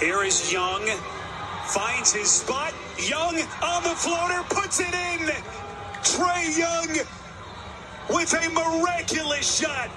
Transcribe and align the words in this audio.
Here 0.00 0.22
is 0.22 0.52
Young. 0.52 0.86
Finds 1.66 2.12
his 2.12 2.30
spot. 2.30 2.72
Young 3.00 3.40
on 3.60 3.82
the 3.82 3.96
floater, 3.96 4.44
puts 4.48 4.78
it 4.78 4.94
in. 4.94 5.26
Trae 6.02 6.56
Young 6.56 7.04
with 8.08 8.32
a 8.32 8.48
miraculous 8.50 9.58
shot. 9.58 9.90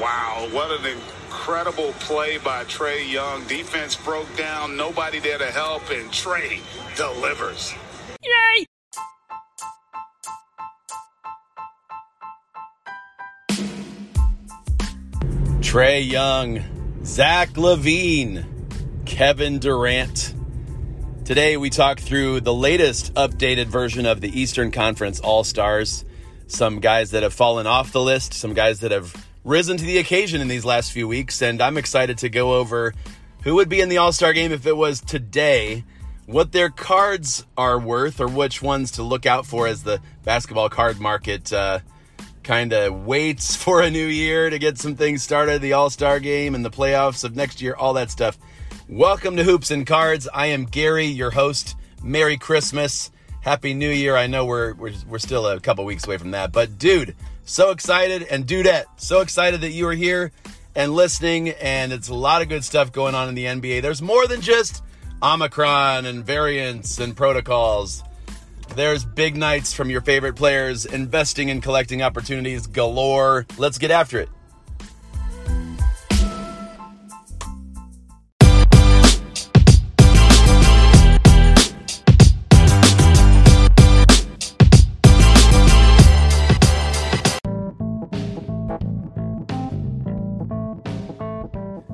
Wow, 0.00 0.48
what 0.50 0.80
an 0.80 0.84
incredible 0.84 1.92
play 2.00 2.38
by 2.38 2.64
Trae 2.64 3.08
Young. 3.08 3.44
Defense 3.46 3.94
broke 3.94 4.34
down, 4.36 4.76
nobody 4.76 5.20
there 5.20 5.38
to 5.38 5.46
help, 5.46 5.88
and 5.90 6.10
Trae 6.10 6.60
delivers. 6.96 7.72
Yay! 8.20 8.66
Trae 15.60 16.10
Young, 16.10 16.64
Zach 17.02 17.54
LaVine, 17.54 18.44
Kevin 19.06 19.58
Durant. 19.58 20.34
Today 21.24 21.56
we 21.56 21.70
talk 21.70 21.98
through 21.98 22.42
the 22.42 22.52
latest 22.52 23.14
updated 23.14 23.68
version 23.68 24.04
of 24.04 24.20
the 24.20 24.28
Eastern 24.38 24.70
Conference 24.70 25.18
All 25.18 25.42
Stars. 25.42 26.04
Some 26.46 26.78
guys 26.78 27.12
that 27.12 27.22
have 27.22 27.32
fallen 27.32 27.66
off 27.66 27.92
the 27.92 28.02
list, 28.02 28.34
some 28.34 28.52
guys 28.52 28.80
that 28.80 28.90
have 28.90 29.14
risen 29.44 29.78
to 29.78 29.84
the 29.84 29.96
occasion 29.96 30.42
in 30.42 30.48
these 30.48 30.66
last 30.66 30.92
few 30.92 31.08
weeks, 31.08 31.40
and 31.40 31.62
I'm 31.62 31.78
excited 31.78 32.18
to 32.18 32.28
go 32.28 32.56
over 32.56 32.92
who 33.44 33.54
would 33.54 33.70
be 33.70 33.80
in 33.80 33.88
the 33.88 33.96
All 33.96 34.12
Star 34.12 34.34
game 34.34 34.52
if 34.52 34.66
it 34.66 34.76
was 34.76 35.00
today, 35.00 35.84
what 36.26 36.52
their 36.52 36.68
cards 36.68 37.46
are 37.56 37.78
worth, 37.78 38.20
or 38.20 38.28
which 38.28 38.60
ones 38.60 38.90
to 38.92 39.02
look 39.02 39.24
out 39.24 39.46
for 39.46 39.66
as 39.66 39.84
the 39.84 40.02
basketball 40.22 40.68
card 40.68 41.00
market 41.00 41.50
uh, 41.50 41.78
kind 42.42 42.72
of 42.72 43.04
waits 43.04 43.56
for 43.62 43.82
a 43.82 43.90
new 43.90 44.06
year 44.06 44.50
to 44.50 44.58
get 44.58 44.78
some 44.78 44.96
things 44.96 45.22
started, 45.22 45.62
the 45.62 45.74
All 45.74 45.90
Star 45.90 46.20
game 46.20 46.54
and 46.54 46.64
the 46.64 46.70
playoffs 46.70 47.24
of 47.24 47.36
next 47.36 47.60
year, 47.60 47.74
all 47.74 47.94
that 47.94 48.10
stuff. 48.10 48.38
Welcome 48.88 49.36
to 49.36 49.44
Hoops 49.44 49.70
and 49.70 49.86
Cards. 49.86 50.28
I 50.32 50.46
am 50.46 50.64
Gary, 50.64 51.06
your 51.06 51.30
host. 51.30 51.76
Merry 52.02 52.36
Christmas. 52.36 53.10
Happy 53.40 53.72
New 53.72 53.90
Year. 53.90 54.16
I 54.16 54.26
know 54.26 54.44
we're, 54.44 54.74
we're, 54.74 54.92
we're 55.08 55.18
still 55.18 55.46
a 55.46 55.60
couple 55.60 55.84
weeks 55.84 56.06
away 56.06 56.18
from 56.18 56.32
that, 56.32 56.52
but 56.52 56.78
dude, 56.78 57.14
so 57.44 57.70
excited. 57.70 58.22
And 58.24 58.46
dudette, 58.46 58.86
so 58.96 59.20
excited 59.20 59.62
that 59.62 59.70
you 59.70 59.86
are 59.88 59.94
here 59.94 60.32
and 60.74 60.94
listening. 60.94 61.50
And 61.50 61.92
it's 61.92 62.08
a 62.08 62.14
lot 62.14 62.42
of 62.42 62.48
good 62.48 62.64
stuff 62.64 62.92
going 62.92 63.14
on 63.14 63.28
in 63.28 63.34
the 63.34 63.44
NBA. 63.46 63.82
There's 63.82 64.02
more 64.02 64.26
than 64.26 64.40
just 64.40 64.82
Omicron 65.22 66.06
and 66.06 66.24
variants 66.24 66.98
and 66.98 67.16
protocols. 67.16 68.02
There's 68.76 69.04
big 69.04 69.36
nights 69.36 69.72
from 69.72 69.90
your 69.90 70.00
favorite 70.00 70.36
players, 70.36 70.86
investing 70.86 71.50
and 71.50 71.62
collecting 71.62 72.02
opportunities 72.02 72.66
galore. 72.66 73.46
Let's 73.58 73.78
get 73.78 73.90
after 73.90 74.18
it. 74.20 74.28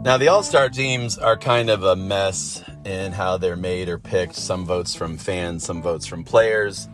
Now, 0.06 0.18
the 0.18 0.28
All 0.28 0.44
Star 0.44 0.68
teams 0.68 1.18
are 1.18 1.36
kind 1.36 1.68
of 1.68 1.82
a 1.82 1.96
mess 1.96 2.62
in 2.86 3.12
how 3.12 3.36
they're 3.36 3.56
made 3.56 3.88
or 3.88 3.98
picked. 3.98 4.36
Some 4.36 4.64
votes 4.64 4.94
from 4.94 5.18
fans, 5.18 5.64
some 5.64 5.82
votes 5.82 6.06
from 6.06 6.24
players. 6.24 6.88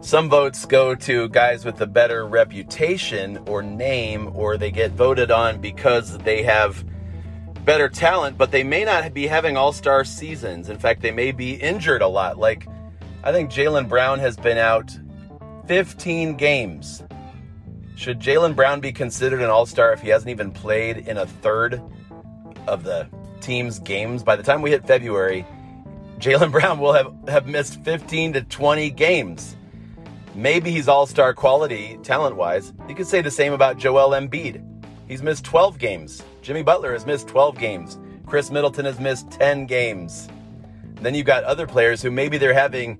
Some 0.00 0.28
votes 0.28 0.66
go 0.66 0.94
to 0.94 1.28
guys 1.30 1.64
with 1.64 1.80
a 1.80 1.86
better 1.86 2.26
reputation 2.26 3.38
or 3.46 3.62
name, 3.62 4.30
or 4.34 4.58
they 4.58 4.70
get 4.70 4.90
voted 4.90 5.30
on 5.30 5.60
because 5.60 6.18
they 6.18 6.42
have 6.42 6.84
better 7.64 7.88
talent, 7.88 8.36
but 8.36 8.50
they 8.50 8.62
may 8.62 8.84
not 8.84 9.14
be 9.14 9.26
having 9.26 9.56
all 9.56 9.72
star 9.72 10.04
seasons. 10.04 10.68
In 10.68 10.78
fact, 10.78 11.00
they 11.00 11.10
may 11.10 11.32
be 11.32 11.54
injured 11.54 12.02
a 12.02 12.08
lot. 12.08 12.36
Like, 12.36 12.66
I 13.22 13.32
think 13.32 13.50
Jaylen 13.50 13.88
Brown 13.88 14.18
has 14.18 14.36
been 14.36 14.58
out 14.58 14.94
15 15.66 16.36
games. 16.36 17.02
Should 17.96 18.20
Jaylen 18.20 18.54
Brown 18.54 18.80
be 18.80 18.92
considered 18.92 19.40
an 19.40 19.48
all 19.48 19.64
star 19.64 19.92
if 19.92 20.02
he 20.02 20.10
hasn't 20.10 20.30
even 20.30 20.50
played 20.50 20.98
in 21.08 21.16
a 21.16 21.26
third 21.26 21.80
of 22.66 22.82
the 22.82 23.08
team's 23.44 23.78
games. 23.78 24.22
By 24.22 24.36
the 24.36 24.42
time 24.42 24.62
we 24.62 24.70
hit 24.70 24.86
February, 24.86 25.46
Jaylen 26.18 26.50
Brown 26.52 26.78
will 26.78 26.92
have, 26.92 27.14
have 27.28 27.46
missed 27.46 27.82
15 27.84 28.32
to 28.34 28.42
20 28.42 28.90
games. 28.90 29.56
Maybe 30.34 30.70
he's 30.70 30.88
all 30.88 31.06
star 31.06 31.32
quality 31.34 31.98
talent 32.02 32.36
wise. 32.36 32.72
You 32.88 32.94
could 32.94 33.06
say 33.06 33.20
the 33.20 33.30
same 33.30 33.52
about 33.52 33.78
Joel 33.78 34.10
Embiid. 34.10 34.64
He's 35.06 35.22
missed 35.22 35.44
12 35.44 35.78
games. 35.78 36.22
Jimmy 36.42 36.62
Butler 36.62 36.92
has 36.92 37.06
missed 37.06 37.28
12 37.28 37.58
games. 37.58 37.98
Khris 38.26 38.50
Middleton 38.50 38.86
has 38.86 38.98
missed 38.98 39.30
10 39.30 39.66
games. 39.66 40.28
Then 41.00 41.14
you've 41.14 41.26
got 41.26 41.44
other 41.44 41.66
players 41.66 42.02
who 42.02 42.10
maybe 42.10 42.38
they're 42.38 42.54
having 42.54 42.98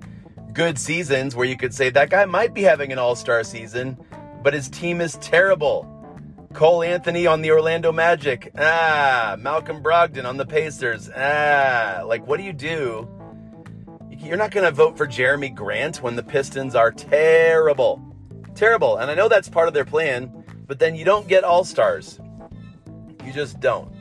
good 0.53 0.79
seasons 0.79 1.35
where 1.35 1.47
you 1.47 1.57
could 1.57 1.75
say 1.75 1.91
that 1.91 2.11
guy 2.11 2.25
might 2.27 2.55
be 2.55 2.63
having 2.63 2.93
an 2.93 2.99
all 2.99 3.17
star 3.17 3.43
season, 3.43 3.97
but 4.43 4.55
his 4.55 4.69
team 4.69 5.01
is 5.01 5.17
terrible. 5.17 5.91
Cole 6.55 6.85
Anthony 6.85 7.27
on 7.27 7.43
the 7.43 7.51
Orlando 7.51 7.91
Magic. 7.91 8.53
Ah, 8.57 9.35
Malcolm 9.41 9.83
Brogdon 9.83 10.25
on 10.25 10.37
the 10.37 10.47
Pacers. 10.47 11.11
Ah, 11.15 12.03
like 12.07 12.25
what 12.29 12.37
do 12.37 12.45
you 12.45 12.53
do? 12.53 13.09
You're 14.09 14.37
not 14.37 14.53
going 14.53 14.65
to 14.65 14.71
vote 14.71 14.97
for 14.97 15.07
Jerami 15.07 15.53
Grant 15.53 16.01
when 16.01 16.15
the 16.15 16.23
Pistons 16.23 16.77
are 16.77 16.93
terrible. 16.93 18.01
Terrible. 18.55 18.99
And 18.99 19.11
I 19.11 19.15
know 19.15 19.29
that's 19.29 19.49
part 19.49 19.67
of 19.67 19.75
their 19.75 19.85
plan, 19.85 20.45
but 20.69 20.79
then 20.79 20.95
you 20.95 21.05
don't 21.05 21.27
get 21.27 21.43
all 21.43 21.65
stars. 21.65 22.21
You 23.25 23.33
just 23.33 23.59
don't. 23.59 23.93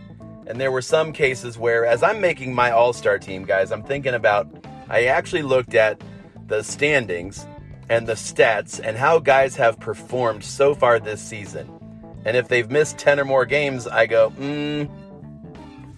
And 0.46 0.62
there 0.62 0.72
were 0.72 0.84
some 0.84 1.12
cases 1.12 1.58
where, 1.58 1.88
as 1.88 2.03
I'm 2.03 2.22
making 2.22 2.53
my 2.53 2.70
all 2.70 2.94
star 2.94 3.18
team, 3.18 3.46
guys, 3.46 3.72
I'm 3.72 3.84
thinking 3.84 4.14
about, 4.14 4.68
I 4.90 5.06
actually 5.06 5.41
looked 5.41 5.74
at 5.74 6.03
the 6.46 6.62
standings 6.62 7.47
and 7.90 8.06
the 8.06 8.14
stats 8.14 8.80
and 8.81 8.96
how 8.96 9.18
guys 9.18 9.56
have 9.56 9.80
performed 9.80 10.44
so 10.44 10.75
far 10.75 11.00
this 11.00 11.20
season. 11.20 11.80
And 12.25 12.38
if 12.38 12.47
they've 12.47 12.69
missed 12.69 12.97
10 12.97 13.19
or 13.19 13.25
more 13.25 13.45
games, 13.45 13.88
I 13.88 14.06
go, 14.06 14.29
hmm, 14.29 14.85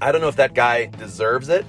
I 0.01 0.11
don't 0.11 0.21
know 0.21 0.27
if 0.27 0.35
that 0.37 0.53
guy 0.53 0.87
deserves 0.87 1.49
it. 1.49 1.65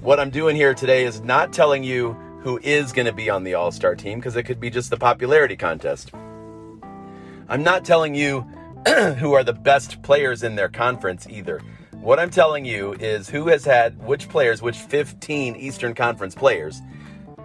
What 0.00 0.20
I'm 0.20 0.30
doing 0.30 0.56
here 0.56 0.74
today 0.74 1.04
is 1.04 1.20
not 1.20 1.52
telling 1.52 1.84
you 1.84 2.12
who 2.40 2.58
is 2.62 2.92
going 2.92 3.06
to 3.06 3.12
be 3.12 3.30
on 3.30 3.42
the 3.42 3.54
All 3.54 3.72
Star 3.72 3.94
team 3.94 4.18
because 4.18 4.36
it 4.36 4.42
could 4.42 4.60
be 4.60 4.68
just 4.68 4.90
the 4.90 4.98
popularity 4.98 5.56
contest. 5.56 6.12
I'm 7.48 7.62
not 7.62 7.84
telling 7.84 8.14
you 8.14 8.42
who 9.18 9.32
are 9.32 9.44
the 9.44 9.54
best 9.54 10.02
players 10.02 10.42
in 10.42 10.56
their 10.56 10.68
conference 10.68 11.26
either. 11.28 11.62
What 11.92 12.20
I'm 12.20 12.30
telling 12.30 12.66
you 12.66 12.92
is 12.92 13.30
who 13.30 13.48
has 13.48 13.64
had 13.64 13.98
which 14.04 14.28
players, 14.28 14.60
which 14.60 14.76
15 14.76 15.56
Eastern 15.56 15.94
Conference 15.94 16.34
players 16.34 16.82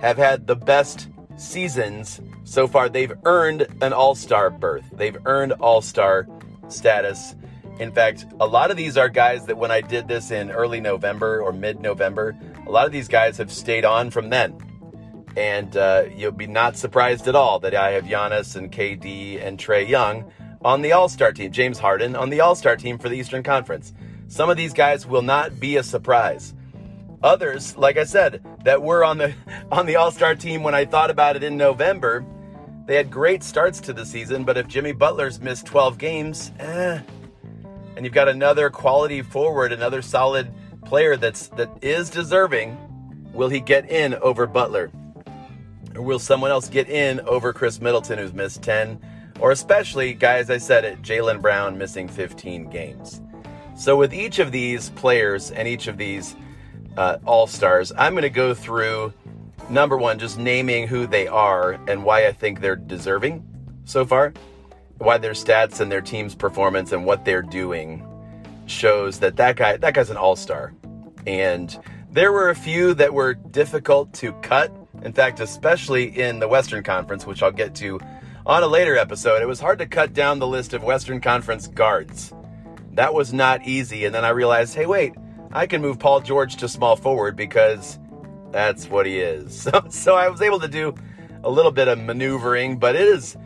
have 0.02 0.18
had 0.18 0.48
the 0.48 0.56
best 0.56 1.08
seasons 1.38 2.20
so 2.44 2.68
far. 2.68 2.90
They've 2.90 3.14
earned 3.24 3.68
an 3.82 3.94
All 3.94 4.16
Star 4.16 4.50
berth, 4.50 4.84
they've 4.92 5.18
earned 5.26 5.54
All 5.54 5.82
Star 5.82 6.28
status. 6.72 7.36
In 7.80 7.92
fact, 7.92 8.26
a 8.40 8.46
lot 8.46 8.72
of 8.72 8.78
these 8.78 8.98
are 8.98 9.08
guys 9.08 9.46
that 9.46 9.58
when 9.58 9.72
I 9.72 9.82
did 9.82 10.08
this 10.08 10.32
in 10.32 10.52
early 10.52 10.82
November 10.82 11.42
or 11.42 11.54
mid 11.54 11.80
November, 11.80 12.38
a 12.68 12.72
lot 12.72 12.86
of 12.86 12.92
these 12.92 13.08
guys 13.08 13.38
have 13.38 13.52
stayed 13.52 13.86
on 13.86 14.12
from 14.12 14.30
then. 14.30 14.58
And 15.38 15.76
uh, 15.78 16.06
you'll 16.14 16.32
be 16.32 16.48
not 16.48 16.76
surprised 16.76 17.28
at 17.28 17.36
all 17.36 17.60
that 17.60 17.74
I 17.74 17.92
have 17.92 18.04
Giannis 18.04 18.56
and 18.56 18.72
KD 18.72 19.42
and 19.46 19.58
Trae 19.58 19.88
Young 19.88 20.32
on 20.62 20.82
the 20.82 20.92
All 20.92 21.08
Star 21.08 21.32
team, 21.32 21.52
James 21.52 21.80
Harden 21.80 22.16
on 22.16 22.30
the 22.30 22.42
All 22.42 22.56
Star 22.56 22.76
team 22.76 22.98
for 22.98 23.10
the 23.10 23.16
Eastern 23.16 23.44
Conference. 23.44 23.94
Some 24.28 24.50
of 24.50 24.58
these 24.58 24.74
guys 24.74 25.08
will 25.08 25.22
not 25.22 25.60
be 25.60 25.78
a 25.78 25.84
surprise. 25.84 26.54
Others, 27.24 27.78
like 27.78 27.98
I 27.98 28.04
said, 28.04 28.44
that 28.64 28.82
were 28.82 29.04
on 29.04 29.18
the 29.18 29.34
on 29.72 29.86
the 29.86 29.96
All 29.96 30.12
Star 30.12 30.36
team 30.36 30.64
when 30.64 30.76
I 30.76 30.86
thought 30.86 31.10
about 31.10 31.36
it 31.36 31.44
in 31.44 31.58
November, 31.58 32.26
they 32.90 32.96
had 32.96 33.12
great 33.12 33.44
starts 33.44 33.80
to 33.80 33.94
the 33.94 34.04
season, 34.04 34.44
but 34.44 34.58
if 34.58 34.68
Jimmy 34.68 34.94
Butler's 34.94 35.40
missed 35.40 35.68
12 35.68 36.00
games, 36.00 36.52
eh, 36.58 37.00
and 37.96 38.04
you've 38.04 38.16
got 38.16 38.28
another 38.28 38.72
quality 38.72 39.22
forward, 39.22 39.72
another 39.72 40.02
solid 40.02 40.52
player 40.86 41.16
that's 41.16 41.50
that 41.50 41.70
is 41.84 42.10
deserving, 42.10 42.76
will 43.32 43.48
he 43.48 43.60
get 43.60 43.88
in 43.92 44.16
over 44.16 44.48
Butler? 44.48 44.92
Or 45.94 46.02
will 46.02 46.18
someone 46.18 46.50
else 46.50 46.68
get 46.68 46.90
in 46.90 47.20
over 47.28 47.54
Khris 47.54 47.80
Middleton, 47.80 48.18
who's 48.18 48.34
missed 48.34 48.64
10? 48.64 49.00
Or 49.40 49.52
especially, 49.52 50.16
guys, 50.16 50.50
I 50.50 50.58
said 50.58 50.84
it, 50.84 51.00
Jaylen 51.04 51.44
Brown 51.44 51.78
missing 51.78 52.08
15 52.08 52.72
games. 52.72 53.22
So 53.76 53.98
with 53.98 54.16
each 54.16 54.40
of 54.40 54.52
these 54.52 54.90
players 54.90 55.52
and 55.52 55.68
each 55.68 55.86
of 55.86 55.98
these 55.98 56.36
uh, 56.98 57.20
all 57.24 57.46
stars, 57.46 57.92
I'm 57.96 58.14
going 58.14 58.24
to 58.24 58.32
go 58.32 58.56
through 58.56 59.14
number 59.70 59.98
one, 59.98 60.20
just 60.20 60.38
naming 60.38 60.88
who 60.88 61.08
they 61.08 61.28
are 61.28 61.74
and 61.88 62.04
why 62.04 62.28
I 62.28 62.32
think 62.32 62.62
they're 62.62 62.76
deserving 62.76 63.46
so 63.86 64.06
far, 64.06 64.34
why 64.98 65.18
their 65.18 65.34
stats 65.34 65.80
and 65.80 65.92
their 65.92 66.02
team's 66.02 66.36
performance 66.36 66.92
and 66.92 67.06
what 67.06 67.26
they're 67.26 67.42
doing 67.42 68.06
shows 68.66 69.20
that 69.20 69.36
that 69.38 69.56
guy 69.56 69.78
that 69.78 69.94
guy's 69.94 70.10
an 70.10 70.18
all-star. 70.18 70.74
And 71.26 71.78
there 72.12 72.32
were 72.32 72.50
a 72.50 72.56
few 72.56 72.94
that 72.96 73.14
were 73.14 73.34
difficult 73.34 74.14
to 74.16 74.34
cut. 74.42 74.72
In 75.04 75.14
fact, 75.14 75.40
especially 75.40 76.20
in 76.20 76.40
the 76.40 76.48
Western 76.48 76.84
Conference, 76.84 77.26
which 77.26 77.42
I'll 77.42 77.52
get 77.52 77.76
to 77.76 78.00
on 78.46 78.64
a 78.64 78.68
later 78.68 78.98
episode, 78.98 79.42
it 79.42 79.48
was 79.48 79.60
hard 79.60 79.80
to 79.80 79.86
cut 79.86 80.14
down 80.14 80.40
the 80.40 80.48
list 80.48 80.74
of 80.74 80.84
Western 80.84 81.22
Conference 81.22 81.68
guards. 81.68 82.34
That 82.94 83.14
was 83.14 83.32
not 83.32 83.66
easy. 83.66 84.06
And 84.06 84.14
then 84.14 84.26
I 84.26 84.30
realized, 84.30 84.76
hey, 84.76 84.86
wait, 84.86 85.14
I 85.52 85.68
can 85.68 85.82
move 85.82 86.00
Paul 86.00 86.20
George 86.20 86.58
to 86.58 86.68
small 86.68 86.96
forward 86.96 87.36
because 87.36 88.00
that's 88.52 88.90
what 88.90 89.06
he 89.06 89.20
is. 89.20 89.68
So, 89.72 89.86
so 89.90 90.16
I 90.16 90.30
was 90.30 90.42
able 90.42 90.60
to 90.60 90.68
do 90.68 90.96
a 91.44 91.50
little 91.50 91.72
bit 91.72 91.88
of 91.88 92.00
maneuvering, 92.00 92.78
but 92.78 92.96
it 92.96 93.08
is, 93.08 93.38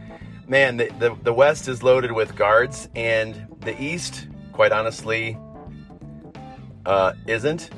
man, 0.48 0.78
the, 0.78 0.90
the, 1.00 1.16
the 1.24 1.34
West 1.34 1.68
is 1.68 1.84
loaded 1.84 2.12
with 2.12 2.36
guards, 2.36 2.90
and 2.96 3.48
the 3.62 3.80
East, 3.82 4.28
quite 4.52 4.72
honestly, 4.72 5.38
uh, 6.86 7.14
isn't. 7.28 7.70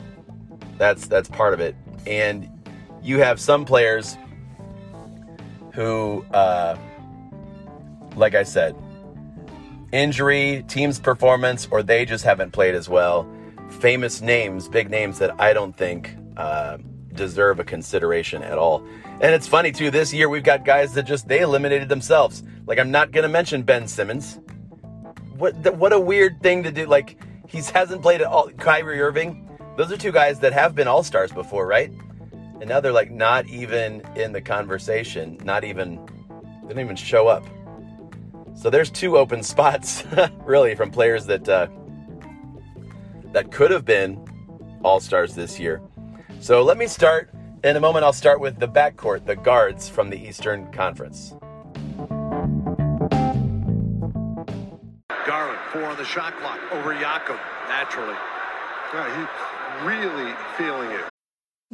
That's 0.77 1.07
that's 1.07 1.29
part 1.29 1.53
of 1.53 1.59
it. 1.59 1.75
And 2.05 2.49
you 3.01 3.19
have 3.19 3.39
some 3.39 3.65
players 3.65 4.17
who, 5.73 6.25
uh, 6.33 6.77
like 8.15 8.35
I 8.35 8.43
said, 8.43 8.75
injury, 9.91 10.65
team's 10.67 10.99
performance, 10.99 11.67
or 11.71 11.83
they 11.83 12.05
just 12.05 12.23
haven't 12.23 12.51
played 12.51 12.75
as 12.75 12.89
well. 12.89 13.27
Famous 13.79 14.21
names, 14.21 14.67
big 14.67 14.89
names 14.89 15.19
that 15.19 15.39
I 15.39 15.53
don't 15.53 15.75
think 15.75 16.15
uh, 16.37 16.77
deserve 17.15 17.59
a 17.59 17.63
consideration 17.63 18.43
at 18.43 18.57
all. 18.57 18.85
And 19.21 19.33
it's 19.33 19.47
funny 19.47 19.71
too. 19.71 19.91
This 19.91 20.13
year 20.13 20.29
we've 20.29 20.43
got 20.43 20.65
guys 20.65 20.93
that 20.93 21.03
just 21.03 21.27
they 21.27 21.39
eliminated 21.39 21.89
themselves. 21.89 22.43
Like 22.67 22.79
I'm 22.79 22.91
not 22.91 23.11
gonna 23.11 23.29
mention 23.29 23.63
Ben 23.63 23.87
Simmons. 23.87 24.39
What 25.37 25.75
what 25.75 25.93
a 25.93 25.99
weird 25.99 26.41
thing 26.41 26.63
to 26.63 26.71
do. 26.71 26.85
Like 26.85 27.17
he 27.47 27.59
hasn't 27.59 28.01
played 28.01 28.21
at 28.21 28.27
all. 28.27 28.49
Kyrie 28.51 29.01
Irving. 29.01 29.41
Those 29.77 29.91
are 29.91 29.97
two 29.97 30.11
guys 30.11 30.39
that 30.39 30.53
have 30.53 30.75
been 30.75 30.87
all 30.87 31.03
stars 31.03 31.31
before, 31.31 31.67
right? 31.67 31.91
And 32.59 32.69
now 32.69 32.79
they're 32.79 32.93
like 32.93 33.11
not 33.11 33.47
even 33.47 34.01
in 34.15 34.31
the 34.31 34.41
conversation. 34.41 35.37
Not 35.43 35.63
even 35.63 35.99
they 36.63 36.69
didn't 36.69 36.79
even 36.85 36.95
show 36.95 37.27
up. 37.27 37.45
So 38.55 38.69
there's 38.69 38.89
two 38.89 39.17
open 39.17 39.43
spots, 39.53 40.03
really, 40.45 40.75
from 40.75 40.91
players 40.91 41.25
that 41.27 41.47
uh, 41.47 41.67
that 43.33 43.51
could 43.51 43.71
have 43.71 43.85
been 43.85 44.25
all 44.83 44.99
stars 44.99 45.35
this 45.35 45.59
year. 45.59 45.81
So 46.45 46.61
let 46.61 46.77
me 46.77 46.85
start. 46.85 47.31
In 47.63 47.75
a 47.75 47.79
moment, 47.79 48.05
I'll 48.05 48.13
start 48.13 48.39
with 48.39 48.59
the 48.59 48.67
backcourt, 48.67 49.25
the 49.25 49.35
guards 49.35 49.89
from 49.89 50.11
the 50.11 50.15
Eastern 50.15 50.71
Conference. 50.71 51.33
Garland, 55.25 55.59
four 55.73 55.85
on 55.85 55.97
the 55.97 56.05
shot 56.05 56.37
clock 56.37 56.59
over 56.71 56.93
Jakob, 56.93 57.39
naturally. 57.67 58.13
Yeah, 58.93 59.09
he's 59.17 59.87
really 59.87 60.35
feeling 60.55 60.91
it. 60.91 61.14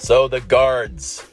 So 0.00 0.28
the 0.28 0.40
guards, 0.40 1.30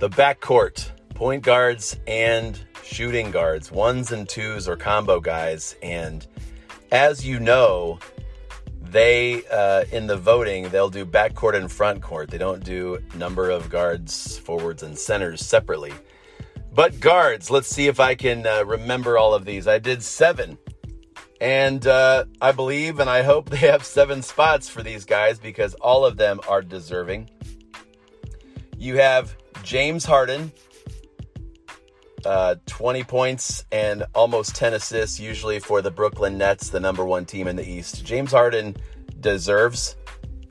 the 0.00 0.10
backcourt, 0.10 0.90
point 1.14 1.44
guards 1.44 1.96
and 2.08 2.58
shooting 2.82 3.30
guards, 3.30 3.70
ones 3.70 4.10
and 4.10 4.28
twos 4.28 4.68
or 4.68 4.76
combo 4.76 5.20
guys. 5.20 5.76
And 5.80 6.26
as 6.90 7.24
you 7.24 7.38
know, 7.38 8.00
they 8.80 9.44
uh, 9.46 9.84
in 9.92 10.08
the 10.08 10.16
voting 10.16 10.70
they'll 10.70 10.90
do 10.90 11.06
backcourt 11.06 11.54
and 11.54 11.70
front 11.70 12.02
court. 12.02 12.30
They 12.30 12.36
don't 12.36 12.64
do 12.64 12.98
number 13.14 13.48
of 13.48 13.70
guards, 13.70 14.36
forwards, 14.38 14.82
and 14.82 14.98
centers 14.98 15.40
separately. 15.40 15.92
But 16.74 16.98
guards, 16.98 17.48
let's 17.48 17.68
see 17.68 17.86
if 17.86 18.00
I 18.00 18.16
can 18.16 18.44
uh, 18.44 18.64
remember 18.64 19.16
all 19.16 19.34
of 19.34 19.44
these. 19.44 19.68
I 19.68 19.78
did 19.78 20.02
seven. 20.02 20.58
And 21.40 21.86
uh, 21.86 22.24
I 22.40 22.52
believe 22.52 22.98
and 22.98 23.08
I 23.08 23.22
hope 23.22 23.50
they 23.50 23.68
have 23.68 23.84
seven 23.84 24.20
spots 24.20 24.68
for 24.68 24.82
these 24.82 25.04
guys 25.04 25.38
because 25.38 25.74
all 25.74 26.04
of 26.04 26.16
them 26.16 26.40
are 26.48 26.60
deserving. 26.60 27.30
You 28.82 28.96
have 28.96 29.36
James 29.62 30.04
Harden, 30.04 30.50
uh, 32.24 32.56
20 32.66 33.04
points 33.04 33.64
and 33.70 34.02
almost 34.12 34.56
10 34.56 34.74
assists, 34.74 35.20
usually 35.20 35.60
for 35.60 35.82
the 35.82 35.92
Brooklyn 35.92 36.36
Nets, 36.36 36.70
the 36.70 36.80
number 36.80 37.04
one 37.04 37.24
team 37.24 37.46
in 37.46 37.54
the 37.54 37.64
East. 37.64 38.04
James 38.04 38.32
Harden 38.32 38.76
deserves 39.20 39.94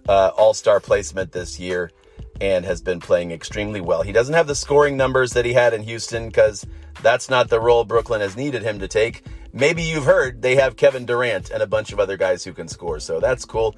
uh, 0.07 0.31
all 0.37 0.53
star 0.53 0.79
placement 0.79 1.33
this 1.33 1.59
year 1.59 1.91
and 2.39 2.63
has 2.63 2.81
been 2.81 3.01
playing 3.01 3.31
extremely 3.31 3.81
well. 3.81 4.01
He 4.01 4.13
doesn't 4.13 4.33
have 4.33 4.47
the 4.47 4.55
scoring 4.55 4.95
numbers 4.95 5.33
that 5.33 5.43
he 5.43 5.51
had 5.51 5.73
in 5.73 5.83
Houston 5.83 6.27
because 6.27 6.65
that's 7.01 7.29
not 7.29 7.49
the 7.49 7.59
role 7.59 7.83
Brooklyn 7.83 8.21
has 8.21 8.37
needed 8.37 8.63
him 8.63 8.79
to 8.79 8.87
take. 8.87 9.25
Maybe 9.51 9.83
you've 9.83 10.05
heard 10.05 10.41
they 10.41 10.55
have 10.55 10.77
Kevin 10.77 11.05
Durant 11.05 11.49
and 11.49 11.61
a 11.61 11.67
bunch 11.67 11.91
of 11.91 11.99
other 11.99 12.15
guys 12.15 12.45
who 12.45 12.53
can 12.53 12.69
score, 12.69 13.01
so 13.01 13.19
that's 13.19 13.43
cool. 13.43 13.75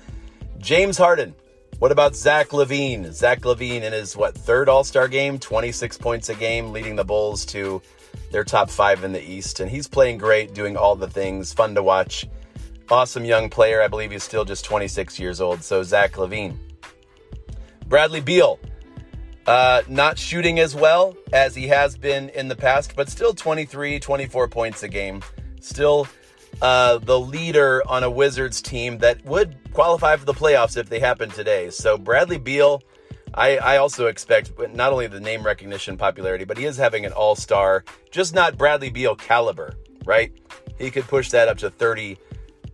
James 0.59 0.95
Harden, 0.95 1.33
what 1.83 1.91
about 1.91 2.15
Zach 2.15 2.51
LaVine? 2.51 3.11
Zach 3.11 3.41
LaVine 3.41 3.81
in 3.81 3.91
his 3.91 4.15
what 4.15 4.33
third 4.33 4.69
All 4.69 4.85
Star 4.85 5.09
game, 5.09 5.37
26 5.37 5.97
points 5.97 6.29
a 6.29 6.33
game, 6.33 6.71
leading 6.71 6.95
the 6.95 7.03
Bulls 7.03 7.45
to 7.47 7.81
their 8.31 8.45
top 8.45 8.69
five 8.69 9.03
in 9.03 9.11
the 9.11 9.21
East, 9.21 9.59
and 9.59 9.69
he's 9.69 9.85
playing 9.85 10.17
great, 10.17 10.53
doing 10.53 10.77
all 10.77 10.95
the 10.95 11.09
things, 11.09 11.51
fun 11.51 11.75
to 11.75 11.83
watch. 11.83 12.25
Awesome 12.89 13.25
young 13.25 13.49
player. 13.49 13.81
I 13.81 13.89
believe 13.89 14.11
he's 14.11 14.23
still 14.23 14.45
just 14.45 14.63
26 14.63 15.19
years 15.19 15.41
old. 15.41 15.61
So 15.61 15.83
Zach 15.83 16.13
LaVine, 16.13 16.55
Bradley 17.87 18.21
Beal, 18.21 18.61
uh, 19.45 19.81
not 19.89 20.17
shooting 20.17 20.59
as 20.59 20.73
well 20.73 21.17
as 21.33 21.53
he 21.53 21.67
has 21.67 21.97
been 21.97 22.29
in 22.29 22.47
the 22.47 22.55
past, 22.55 22.95
but 22.95 23.09
still 23.09 23.33
23, 23.33 23.99
24 23.99 24.47
points 24.47 24.83
a 24.83 24.87
game. 24.87 25.21
Still 25.59 26.07
uh, 26.61 26.97
the 26.99 27.19
leader 27.19 27.83
on 27.87 28.03
a 28.03 28.09
Wizards 28.09 28.61
team 28.61 28.99
that 28.99 29.23
would 29.25 29.55
qualify 29.73 30.15
for 30.15 30.25
the 30.25 30.33
playoffs 30.33 30.77
if 30.77 30.89
they 30.89 30.99
happen 30.99 31.29
today. 31.29 31.69
So 31.69 31.97
Bradley 31.97 32.37
Beal, 32.37 32.81
I, 33.33 33.57
I 33.57 33.77
also 33.77 34.07
expect 34.07 34.51
not 34.73 34.91
only 34.91 35.07
the 35.07 35.19
name 35.19 35.43
recognition 35.43 35.97
popularity, 35.97 36.45
but 36.45 36.57
he 36.57 36.65
is 36.65 36.77
having 36.77 37.05
an 37.05 37.11
all 37.11 37.35
star, 37.35 37.83
just 38.11 38.33
not 38.33 38.57
Bradley 38.57 38.89
Beal 38.89 39.15
caliber, 39.15 39.75
right? 40.05 40.31
He 40.77 40.91
could 40.91 41.05
push 41.05 41.29
that 41.31 41.47
up 41.47 41.57
to 41.59 41.69
30, 41.69 42.17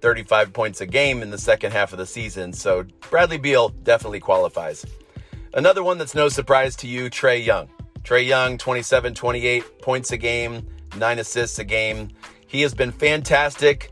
35 0.02 0.54
points 0.54 0.82
a 0.82 0.86
game 0.86 1.22
in 1.22 1.30
the 1.30 1.38
second 1.38 1.72
half 1.72 1.92
of 1.92 2.00
the 2.00 2.06
season. 2.06 2.54
So 2.54 2.86
Bradley 3.10 3.38
Beal 3.38 3.70
definitely 3.70 4.20
qualifies. 4.20 4.86
Another 5.54 5.84
one 5.84 5.98
that's 5.98 6.16
no 6.16 6.30
surprise 6.30 6.76
to 6.78 6.88
you, 6.88 7.10
Trae 7.10 7.44
Young. 7.44 7.70
Trae 8.04 8.26
Young, 8.26 8.58
27, 8.58 9.14
28 9.14 9.82
points 9.82 10.12
a 10.12 10.18
game, 10.18 10.68
nine 10.98 11.20
assists 11.20 11.60
a 11.60 11.64
game. 11.64 12.10
He 12.50 12.64
has 12.64 12.74
been 12.74 12.92
fantastic, 12.92 13.92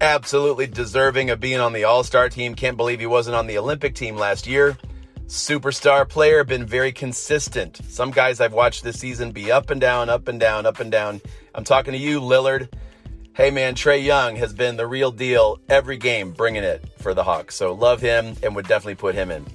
absolutely 0.00 0.66
deserving 0.66 1.30
of 1.30 1.38
being 1.38 1.60
on 1.60 1.72
the 1.72 1.84
All 1.84 2.02
Star 2.02 2.28
team. 2.28 2.56
Can't 2.56 2.76
believe 2.76 2.98
he 2.98 3.06
wasn't 3.06 3.36
on 3.36 3.46
the 3.46 3.58
Olympic 3.58 3.94
team 3.94 4.16
last 4.16 4.48
year. 4.48 4.76
Superstar 5.28 6.08
player, 6.08 6.42
been 6.42 6.66
very 6.66 6.90
consistent. 6.90 7.80
Some 7.88 8.10
guys 8.10 8.40
I've 8.40 8.52
watched 8.52 8.82
this 8.82 8.98
season 8.98 9.30
be 9.30 9.52
up 9.52 9.70
and 9.70 9.80
down, 9.80 10.10
up 10.10 10.26
and 10.26 10.40
down, 10.40 10.66
up 10.66 10.80
and 10.80 10.90
down. 10.90 11.20
I'm 11.54 11.62
talking 11.62 11.92
to 11.92 11.98
you, 11.98 12.20
Lillard. 12.20 12.68
Hey 13.34 13.52
man, 13.52 13.76
Trae 13.76 14.02
Young 14.02 14.34
has 14.34 14.52
been 14.52 14.76
the 14.76 14.86
real 14.86 15.12
deal 15.12 15.60
every 15.68 15.96
game, 15.96 16.32
bringing 16.32 16.64
it 16.64 16.84
for 16.98 17.14
the 17.14 17.22
Hawks. 17.22 17.54
So 17.54 17.72
love 17.72 18.00
him 18.00 18.34
and 18.42 18.56
would 18.56 18.66
definitely 18.66 18.96
put 18.96 19.14
him 19.14 19.30
in. 19.30 19.46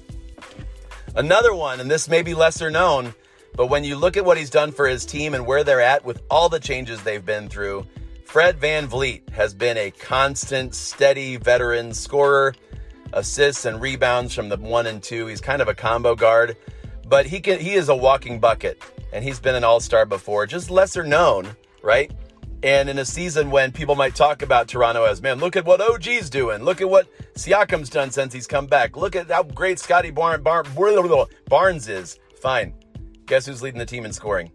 Another 1.14 1.54
one, 1.54 1.80
and 1.80 1.90
this 1.90 2.08
may 2.08 2.22
be 2.22 2.32
lesser 2.32 2.70
known, 2.70 3.12
but 3.56 3.66
when 3.66 3.84
you 3.84 3.96
look 3.96 4.16
at 4.16 4.24
what 4.24 4.38
he's 4.38 4.48
done 4.48 4.72
for 4.72 4.88
his 4.88 5.04
team 5.04 5.34
and 5.34 5.46
where 5.46 5.64
they're 5.64 5.82
at 5.82 6.02
with 6.02 6.22
all 6.30 6.48
the 6.48 6.60
changes 6.60 7.02
they've 7.02 7.26
been 7.26 7.50
through, 7.50 7.86
Fred 8.24 8.58
Van 8.58 8.88
VanVleet 8.88 9.28
has 9.30 9.52
been 9.54 9.76
a 9.76 9.90
constant, 9.90 10.74
steady 10.74 11.36
veteran 11.36 11.92
scorer, 11.92 12.54
assists 13.12 13.66
and 13.66 13.80
rebounds 13.80 14.34
from 14.34 14.48
the 14.48 14.56
one 14.56 14.86
and 14.86 15.02
two. 15.02 15.26
He's 15.26 15.40
kind 15.40 15.60
of 15.60 15.68
a 15.68 15.74
combo 15.74 16.14
guard, 16.14 16.56
but 17.08 17.26
he 17.26 17.40
can 17.40 17.58
he 17.60 17.72
is 17.72 17.88
a 17.88 17.94
walking 17.94 18.40
bucket, 18.40 18.82
and 19.12 19.22
he's 19.22 19.38
been 19.38 19.54
an 19.54 19.64
all-star 19.64 20.06
before, 20.06 20.46
just 20.46 20.70
lesser 20.70 21.04
known, 21.04 21.54
right? 21.82 22.10
And 22.62 22.88
in 22.88 22.98
a 22.98 23.04
season 23.04 23.50
when 23.50 23.72
people 23.72 23.96
might 23.96 24.14
talk 24.14 24.42
about 24.42 24.68
Toronto 24.68 25.04
as, 25.04 25.20
man, 25.20 25.38
look 25.38 25.56
at 25.56 25.64
what 25.64 25.80
OG's 25.80 26.30
doing. 26.30 26.62
Look 26.62 26.80
at 26.80 26.88
what 26.88 27.08
Siakam's 27.34 27.90
done 27.90 28.12
since 28.12 28.32
he's 28.32 28.46
come 28.46 28.66
back. 28.66 28.96
Look 28.96 29.16
at 29.16 29.28
how 29.28 29.42
great 29.42 29.80
Scottie 29.80 30.12
Barnes 30.12 31.88
is. 31.88 32.18
Fine. 32.40 32.72
Guess 33.26 33.46
who's 33.46 33.62
leading 33.62 33.80
the 33.80 33.86
team 33.86 34.04
in 34.04 34.12
scoring? 34.12 34.52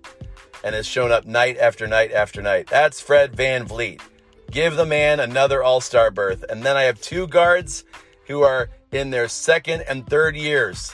And 0.67 0.75
has 0.75 0.85
shown 0.85 1.13
up 1.13 1.25
night 1.25 1.57
after 1.57 1.87
night 1.87 2.11
after 2.11 2.41
night. 2.41 2.67
That's 2.67 2.99
Fred 2.99 3.31
VanVleet. 3.31 4.01
Give 4.51 4.75
the 4.75 4.85
man 4.85 5.21
another 5.21 5.63
all 5.63 5.79
star 5.79 6.11
berth. 6.11 6.43
And 6.49 6.61
then 6.61 6.75
I 6.75 6.83
have 6.83 6.99
two 6.99 7.25
guards 7.25 7.85
who 8.27 8.41
are 8.41 8.69
in 8.91 9.09
their 9.09 9.29
second 9.29 9.85
and 9.87 10.05
third 10.05 10.35
years 10.35 10.93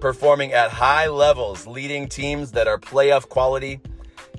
performing 0.00 0.52
at 0.52 0.70
high 0.70 1.08
levels, 1.08 1.66
leading 1.66 2.08
teams 2.08 2.52
that 2.52 2.68
are 2.68 2.78
playoff 2.78 3.28
quality 3.28 3.80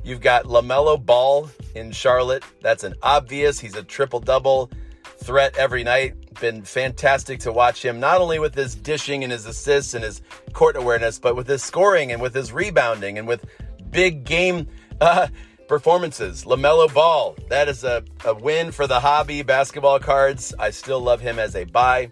You've 0.03 0.20
got 0.20 0.46
LaMelo 0.46 1.03
Ball 1.03 1.50
in 1.75 1.93
Charlotte. 1.93 2.43
That's 2.62 2.84
an 2.84 2.96
obvious. 3.01 3.60
He's 3.60 3.75
a 3.75 3.84
triple 3.84 4.20
double 4.20 4.70
threat 5.17 5.55
every 5.55 5.84
night. 5.84 6.15
Been 6.41 6.63
fantastic 6.63 7.39
to 7.41 7.53
watch 7.53 7.84
him, 7.84 8.01
not 8.01 8.20
only 8.20 8.38
with 8.38 8.53
his 8.53 8.75
dishing 8.75 9.24
and 9.24 9.32
his 9.32 9.46
assists 9.46 9.93
and 9.93 10.03
his 10.03 10.22
court 10.51 10.75
awareness, 10.75 11.20
but 11.20 11.38
with 11.38 11.48
his 11.48 11.63
scoring 11.63 12.12
and 12.12 12.22
with 12.22 12.34
his 12.34 12.51
rebounding 12.51 13.17
and 13.17 13.27
with 13.27 13.46
big 13.93 14.25
game 14.25 14.67
uh, 15.00 15.27
performances. 15.69 16.43
LaMelo 16.43 16.93
Ball, 16.93 17.38
that 17.50 17.69
is 17.69 17.85
a, 17.85 18.03
a 18.25 18.33
win 18.33 18.71
for 18.71 18.88
the 18.88 19.00
hobby 19.00 19.43
basketball 19.43 20.00
cards. 20.00 20.53
I 20.59 20.71
still 20.71 21.00
love 21.00 21.21
him 21.21 21.39
as 21.39 21.55
a 21.55 21.63
buy. 21.63 22.12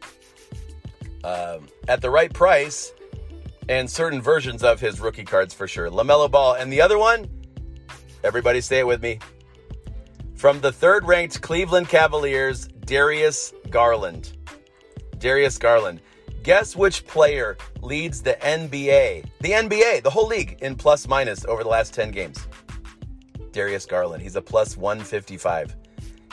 Um, 1.24 1.68
at 1.88 2.02
the 2.02 2.10
right 2.10 2.34
price, 2.34 2.94
and 3.70 3.90
certain 3.90 4.22
versions 4.22 4.64
of 4.64 4.80
his 4.80 5.00
rookie 5.00 5.24
cards 5.24 5.54
for 5.54 5.68
sure. 5.68 5.90
LaMelo 5.90 6.30
Ball. 6.30 6.56
And 6.56 6.74
the 6.74 6.82
other 6.82 6.98
one, 6.98 7.30
everybody 8.24 8.62
say 8.62 8.80
it 8.80 8.88
with 8.88 9.02
me. 9.02 9.20
From 10.36 10.60
the 10.60 10.72
third 10.72 11.06
ranked 11.06 11.42
Cleveland 11.42 11.88
Cavaliers, 11.88 12.68
Darius 12.68 13.54
Garland. 13.70 14.36
Darius 15.20 15.58
Garland. 15.58 16.02
Guess 16.44 16.76
which 16.76 17.06
player 17.06 17.56
leads 17.82 18.22
the 18.22 18.34
NBA, 18.42 19.26
the 19.42 19.52
NBA, 19.52 20.02
the 20.02 20.10
whole 20.10 20.28
league, 20.28 20.58
in 20.62 20.76
plus 20.76 21.08
minus 21.08 21.46
over 21.46 21.62
the 21.62 21.70
last 21.70 21.94
10 21.94 22.10
games? 22.12 22.48
Darius 23.52 23.86
Garland. 23.86 24.24
He's 24.24 24.36
a 24.36 24.42
plus 24.42 24.76
155. 24.76 25.76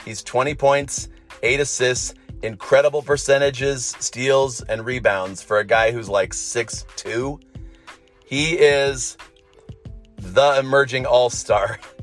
He's 0.03 0.23
20 0.23 0.55
points, 0.55 1.09
8 1.43 1.59
assists, 1.59 2.15
incredible 2.41 3.01
percentages, 3.01 3.95
steals, 3.99 4.61
and 4.61 4.85
rebounds 4.85 5.43
for 5.43 5.59
a 5.59 5.65
guy 5.65 5.91
who's 5.91 6.09
like 6.09 6.33
six 6.33 6.85
two. 6.95 7.39
He 8.25 8.53
is 8.53 9.17
the 10.17 10.59
emerging 10.59 11.05
all 11.05 11.29
star 11.29 11.79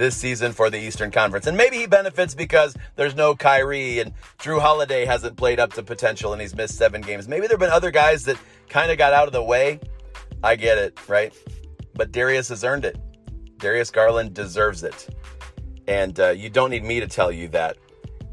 this 0.00 0.16
season 0.16 0.52
for 0.52 0.70
the 0.70 0.78
Eastern 0.78 1.10
Conference. 1.10 1.46
And 1.46 1.58
maybe 1.58 1.76
he 1.76 1.86
benefits 1.86 2.34
because 2.34 2.74
there's 2.96 3.14
no 3.14 3.36
Kyrie 3.36 3.98
and 3.98 4.14
Jrue 4.38 4.58
Holiday 4.58 5.04
hasn't 5.04 5.36
played 5.36 5.60
up 5.60 5.74
to 5.74 5.82
potential 5.82 6.32
and 6.32 6.40
he's 6.40 6.56
missed 6.56 6.76
seven 6.76 7.02
games. 7.02 7.28
Maybe 7.28 7.42
there 7.42 7.50
have 7.50 7.60
been 7.60 7.70
other 7.70 7.90
guys 7.90 8.24
that 8.24 8.38
kind 8.70 8.90
of 8.90 8.96
got 8.96 9.12
out 9.12 9.26
of 9.26 9.34
the 9.34 9.42
way. 9.42 9.78
I 10.42 10.56
get 10.56 10.78
it, 10.78 10.98
right? 11.06 11.34
But 11.94 12.12
Darius 12.12 12.48
has 12.48 12.64
earned 12.64 12.86
it. 12.86 12.98
Darius 13.58 13.90
Garland 13.90 14.32
deserves 14.32 14.82
it. 14.84 15.06
And 15.86 16.18
uh, 16.18 16.30
you 16.30 16.48
don't 16.48 16.70
need 16.70 16.82
me 16.82 17.00
to 17.00 17.06
tell 17.06 17.30
you 17.30 17.48
that 17.48 17.76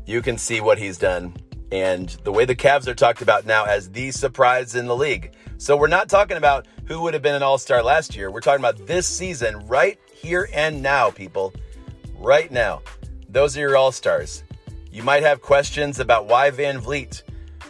you 0.05 0.21
can 0.21 0.37
see 0.37 0.61
what 0.61 0.77
he's 0.77 0.97
done 0.97 1.35
and 1.73 2.07
the 2.23 2.31
way 2.31 2.45
the 2.45 2.55
Cavs 2.55 2.87
are 2.87 2.95
talked 2.95 3.21
about 3.21 3.45
now 3.45 3.65
as 3.65 3.91
the 3.91 4.11
surprise 4.11 4.75
in 4.75 4.87
the 4.87 4.95
league. 4.95 5.33
So 5.57 5.75
we're 5.75 5.87
not 5.87 6.07
talking 6.07 6.37
about 6.37 6.65
who 6.85 7.01
would 7.01 7.13
have 7.13 7.23
been 7.23 7.35
an 7.35 7.43
all 7.43 7.57
star 7.57 7.83
last 7.83 8.15
year. 8.15 8.31
We're 8.31 8.39
talking 8.39 8.61
about 8.61 8.87
this 8.87 9.05
season, 9.05 9.67
right 9.67 9.99
here 10.21 10.49
and 10.53 10.81
now, 10.81 11.11
people. 11.11 11.53
Right 12.17 12.51
now. 12.51 12.81
Those 13.29 13.55
are 13.57 13.61
your 13.61 13.77
all 13.77 13.91
stars. 13.91 14.43
You 14.91 15.03
might 15.03 15.23
have 15.23 15.41
questions 15.41 15.99
about 15.99 16.27
why 16.27 16.49
VanVleet 16.51 17.23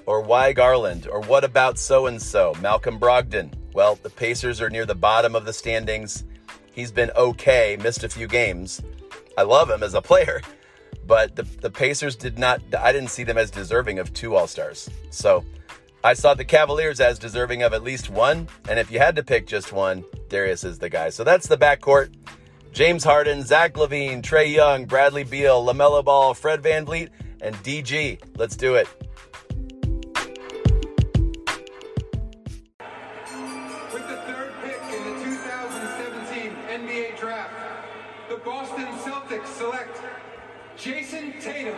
or 0.05 0.21
why 0.21 0.53
Garland 0.53 1.07
or 1.07 1.21
what 1.21 1.43
about 1.43 1.77
so 1.77 2.05
and 2.05 2.21
so, 2.21 2.55
Malcolm 2.61 2.99
Brogdon. 2.99 3.51
Well, 3.73 3.99
the 4.01 4.09
Pacers 4.09 4.61
are 4.61 4.69
near 4.69 4.85
the 4.85 4.95
bottom 4.95 5.35
of 5.35 5.45
the 5.45 5.53
standings. 5.53 6.23
He's 6.71 6.91
been 6.91 7.11
okay, 7.15 7.77
missed 7.81 8.03
a 8.03 8.09
few 8.09 8.27
games. 8.27 8.81
I 9.37 9.43
love 9.43 9.69
him 9.69 9.83
as 9.83 9.93
a 9.93 10.01
player 10.01 10.41
but 11.07 11.35
the, 11.35 11.43
the 11.43 11.69
Pacers 11.69 12.15
did 12.15 12.37
not, 12.37 12.61
I 12.77 12.91
didn't 12.91 13.09
see 13.09 13.23
them 13.23 13.37
as 13.37 13.49
deserving 13.49 13.97
of 13.97 14.13
two 14.13 14.35
All 14.35 14.45
Stars. 14.45 14.89
So 15.09 15.43
I 16.07 16.13
saw 16.13 16.33
the 16.33 16.45
Cavaliers 16.45 17.01
as 17.01 17.19
deserving 17.19 17.63
of 17.63 17.73
at 17.73 17.83
least 17.83 18.09
one. 18.09 18.47
And 18.69 18.79
if 18.79 18.89
you 18.89 18.97
had 18.97 19.17
to 19.17 19.23
pick 19.23 19.45
just 19.45 19.73
one, 19.73 20.05
Darius 20.29 20.63
is 20.63 20.79
the 20.79 20.87
guy. 20.87 21.09
So 21.09 21.25
that's 21.25 21.47
the 21.47 21.57
backcourt. 21.57 22.15
James 22.71 23.03
Harden, 23.03 23.43
Zach 23.43 23.73
LaVine, 23.73 24.21
Trae 24.21 24.49
Young, 24.49 24.85
Bradley 24.85 25.25
Beal, 25.25 25.61
LaMelo 25.61 26.05
Ball, 26.05 26.33
Fred 26.33 26.63
Van 26.63 26.85
VanVleet, 26.85 27.09
and 27.41 27.53
DG. 27.57 28.21
Let's 28.37 28.55
do 28.55 28.75
it. 28.75 28.87
With 33.91 34.07
the 34.07 34.15
third 34.15 34.53
pick 34.63 34.81
in 34.83 35.03
the 35.03 35.25
2017 35.25 36.53
NBA 36.69 37.19
Draft, 37.19 37.51
the 38.29 38.37
Boston 38.37 38.85
Celtics 38.99 39.47
select 39.47 39.99
Jayson 40.77 41.33
Tatum 41.41 41.77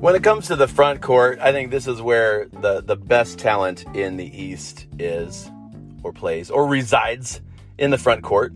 When 0.00 0.14
it 0.14 0.22
comes 0.22 0.46
to 0.46 0.54
the 0.54 0.68
front 0.68 1.02
court, 1.02 1.40
I 1.40 1.50
think 1.50 1.72
this 1.72 1.88
is 1.88 2.00
where 2.00 2.46
the, 2.46 2.80
the 2.82 2.94
best 2.94 3.36
talent 3.36 3.84
in 3.96 4.16
the 4.16 4.42
East 4.42 4.86
is, 4.96 5.50
or 6.04 6.12
plays, 6.12 6.52
or 6.52 6.68
resides 6.68 7.40
in 7.78 7.90
the 7.90 7.98
front 7.98 8.22
court. 8.22 8.52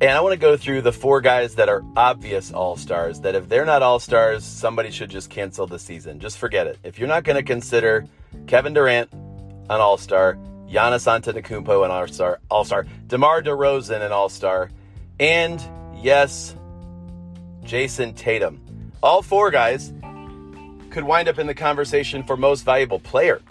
And 0.00 0.10
I 0.10 0.22
want 0.22 0.32
to 0.32 0.38
go 0.38 0.56
through 0.56 0.80
the 0.80 0.90
four 0.90 1.20
guys 1.20 1.56
that 1.56 1.68
are 1.68 1.84
obvious 1.98 2.50
all 2.50 2.78
stars. 2.78 3.20
That 3.20 3.34
if 3.34 3.46
they're 3.46 3.66
not 3.66 3.82
all 3.82 3.98
stars, 3.98 4.42
somebody 4.42 4.90
should 4.90 5.10
just 5.10 5.28
cancel 5.28 5.66
the 5.66 5.78
season. 5.78 6.18
Just 6.18 6.38
forget 6.38 6.66
it. 6.66 6.78
If 6.82 6.98
you're 6.98 7.08
not 7.08 7.24
going 7.24 7.36
to 7.36 7.42
consider 7.42 8.06
Kevin 8.46 8.72
Durant 8.72 9.12
an 9.12 9.68
all 9.68 9.98
star, 9.98 10.38
Giannis 10.66 11.04
Antetokounmpo 11.04 11.84
an 11.84 11.90
all 11.90 12.06
star, 12.06 12.40
all 12.50 12.64
star, 12.64 12.86
DeMar 13.08 13.42
DeRozan 13.42 14.00
an 14.00 14.12
all 14.12 14.30
star, 14.30 14.70
and 15.20 15.62
yes, 15.94 16.56
Jayson 17.64 18.14
Tatum. 18.14 18.62
All 19.02 19.20
four 19.20 19.50
guys 19.50 19.92
could 20.94 21.04
wind 21.04 21.26
up 21.26 21.40
in 21.40 21.48
the 21.48 21.54
conversation 21.54 22.22
for 22.22 22.36
most 22.36 22.64
valuable 22.64 23.00
player. 23.00 23.42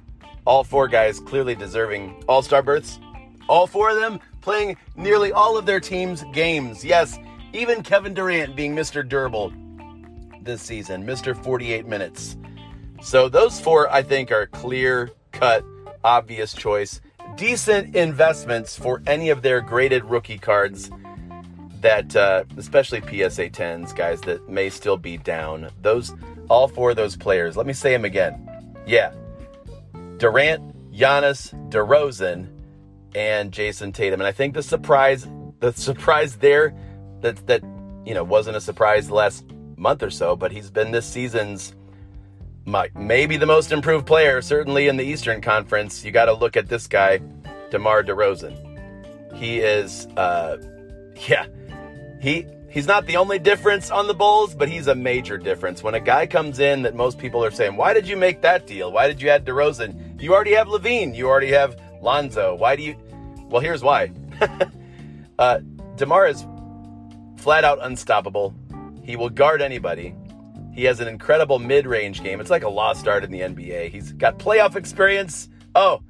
All 0.46 0.64
four 0.64 0.88
guys 0.88 1.20
clearly 1.20 1.56
deserving 1.56 2.24
all 2.26 2.42
star 2.42 2.64
berths. 2.64 3.00
All 3.50 3.68
four 3.68 3.90
of 3.90 3.98
them 3.98 4.22
playing 4.40 4.78
nearly 4.96 5.34
all 5.34 5.58
of 5.58 5.66
their 5.66 5.82
team's 5.82 6.24
games. 6.32 6.86
Yes, 6.86 7.20
even 7.52 7.84
Kevin 7.84 8.14
Durant 8.14 8.56
being 8.56 8.74
Mr. 8.74 9.08
Durable 9.08 9.52
this 10.42 10.62
season, 10.62 11.06
Mr. 11.06 11.36
48 11.44 11.86
minutes. 11.86 12.38
So 13.02 13.28
those 13.28 13.60
four, 13.60 13.92
I 13.92 14.04
think, 14.04 14.32
are 14.32 14.48
clear 14.48 15.12
cut, 15.34 15.66
obvious 16.02 16.54
choice. 16.54 17.02
Decent 17.36 17.94
investments 17.94 18.78
for 18.78 19.02
any 19.06 19.30
of 19.30 19.42
their 19.42 19.60
graded 19.60 20.06
rookie 20.06 20.38
cards 20.38 20.90
that, 21.82 22.16
uh, 22.16 22.46
especially 22.56 23.02
PSA 23.02 23.50
10s, 23.50 23.94
guys 23.94 24.22
that 24.22 24.48
may 24.48 24.70
still 24.70 24.96
be 24.96 25.18
down. 25.18 25.70
Those 25.82 26.14
all 26.50 26.68
four 26.68 26.92
of 26.92 26.96
those 26.96 27.16
players. 27.16 27.58
Let 27.58 27.66
me 27.66 27.74
say 27.74 27.92
them 27.92 28.06
again. 28.06 28.50
Yeah. 28.86 29.14
Durant, 30.18 30.92
Giannis, 30.94 31.54
DeRozan, 31.70 32.48
and 33.16 33.52
Jayson 33.52 33.94
Tatum. 33.94 34.22
And 34.22 34.28
I 34.28 34.32
think 34.32 34.54
the 34.54 34.64
surprise, 34.64 35.28
the 35.60 35.72
surprise 35.74 36.38
there, 36.38 36.74
that 37.22 37.46
that 37.48 37.64
you 38.06 38.14
know 38.14 38.24
wasn't 38.24 38.58
a 38.58 38.62
surprise 38.62 39.08
the 39.08 39.16
last 39.16 39.46
month 39.78 40.04
or 40.04 40.10
so, 40.10 40.36
but 40.36 40.52
he's 40.52 40.70
been 40.70 40.92
this 40.92 41.06
season's 41.06 41.74
my, 42.66 42.90
maybe 42.96 43.38
the 43.38 43.46
most 43.46 43.72
improved 43.72 44.06
player, 44.06 44.42
certainly 44.42 44.88
in 44.88 44.98
the 44.98 45.04
Eastern 45.04 45.42
Conference. 45.42 46.04
You 46.06 46.12
got 46.12 46.26
to 46.26 46.34
look 46.34 46.56
at 46.56 46.70
this 46.70 46.88
guy, 46.88 47.20
DeMar 47.72 48.04
DeRozan. 48.04 49.36
He 49.36 49.60
is, 49.60 50.08
uh, 50.18 50.58
yeah, 51.28 51.48
he 52.22 52.46
He's 52.74 52.88
not 52.88 53.06
the 53.06 53.18
only 53.18 53.38
difference 53.38 53.92
on 53.92 54.08
the 54.08 54.16
Bulls, 54.16 54.56
but 54.56 54.68
he's 54.68 54.88
a 54.88 54.96
major 54.96 55.38
difference. 55.38 55.84
When 55.84 55.94
a 55.94 56.00
guy 56.00 56.26
comes 56.26 56.58
in 56.58 56.82
that 56.82 56.96
most 56.96 57.20
people 57.20 57.46
are 57.46 57.52
saying, 57.52 57.76
why 57.76 57.94
did 57.94 58.08
you 58.08 58.18
make 58.18 58.42
that 58.42 58.66
deal? 58.66 58.92
Why 58.92 59.06
did 59.06 59.22
you 59.22 59.30
add 59.30 59.46
DeRozan? 59.46 60.20
You 60.20 60.34
already 60.34 60.54
have 60.54 60.66
LaVine. 60.66 61.16
You 61.16 61.30
already 61.30 61.52
have 61.52 61.80
Lonzo. 62.02 62.56
Why 62.56 62.76
do 62.76 62.82
you? 62.82 62.96
Well, 63.48 63.62
here's 63.62 63.84
why. 63.84 64.12
uh, 65.40 65.60
DeMar 65.98 66.26
is 66.26 66.48
flat 67.38 67.64
out 67.64 67.78
unstoppable. 67.80 68.56
He 69.04 69.18
will 69.18 69.30
guard 69.30 69.62
anybody. 69.62 70.16
He 70.74 70.86
has 70.86 71.00
an 71.00 71.08
incredible 71.08 71.60
mid 71.60 71.86
range 71.86 72.24
game. 72.24 72.42
It's 72.42 72.50
like 72.50 72.64
a 72.64 72.70
lost 72.70 73.02
start 73.02 73.24
in 73.24 73.30
the 73.30 73.42
NBA. 73.42 73.92
He's 73.92 74.14
got 74.14 74.40
playoff 74.40 74.76
experience. 74.76 75.48
Oh, 75.76 76.02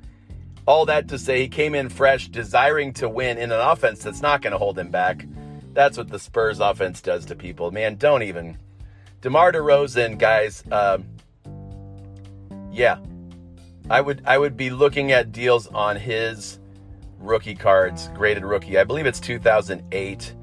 all 0.66 0.86
that 0.86 1.10
to 1.10 1.20
say, 1.20 1.42
he 1.42 1.50
came 1.50 1.76
in 1.76 1.90
fresh, 1.90 2.30
desiring 2.30 2.94
to 2.94 3.10
win 3.10 3.38
in 3.38 3.52
an 3.52 3.60
offense 3.60 4.02
that's 4.02 4.22
not 4.22 4.42
going 4.42 4.54
to 4.54 4.58
hold 4.58 4.80
him 4.80 4.90
back. 4.90 5.26
That's 5.74 5.98
what 5.98 6.10
the 6.10 6.20
Spurs 6.20 6.60
offense 6.60 7.02
does 7.02 7.26
to 7.26 7.36
people. 7.36 7.72
Man, 7.72 7.96
don't 7.96 8.24
even. 8.24 8.58
DeMar 9.22 9.52
DeRozan, 9.52 10.20
guys, 10.20 10.64
um, 10.72 11.06
yeah. 12.72 12.98
I 13.90 14.00
would 14.00 14.22
I 14.26 14.38
would 14.38 14.56
be 14.56 14.70
looking 14.70 15.12
at 15.12 15.32
deals 15.32 15.68
on 15.68 15.98
his 15.98 16.60
rookie 17.20 17.56
cards, 17.56 18.10
graded 18.14 18.46
rookie. 18.46 18.78
I 18.78 18.84
believe 18.84 19.06
it's 19.06 19.20
2008. 19.20 20.36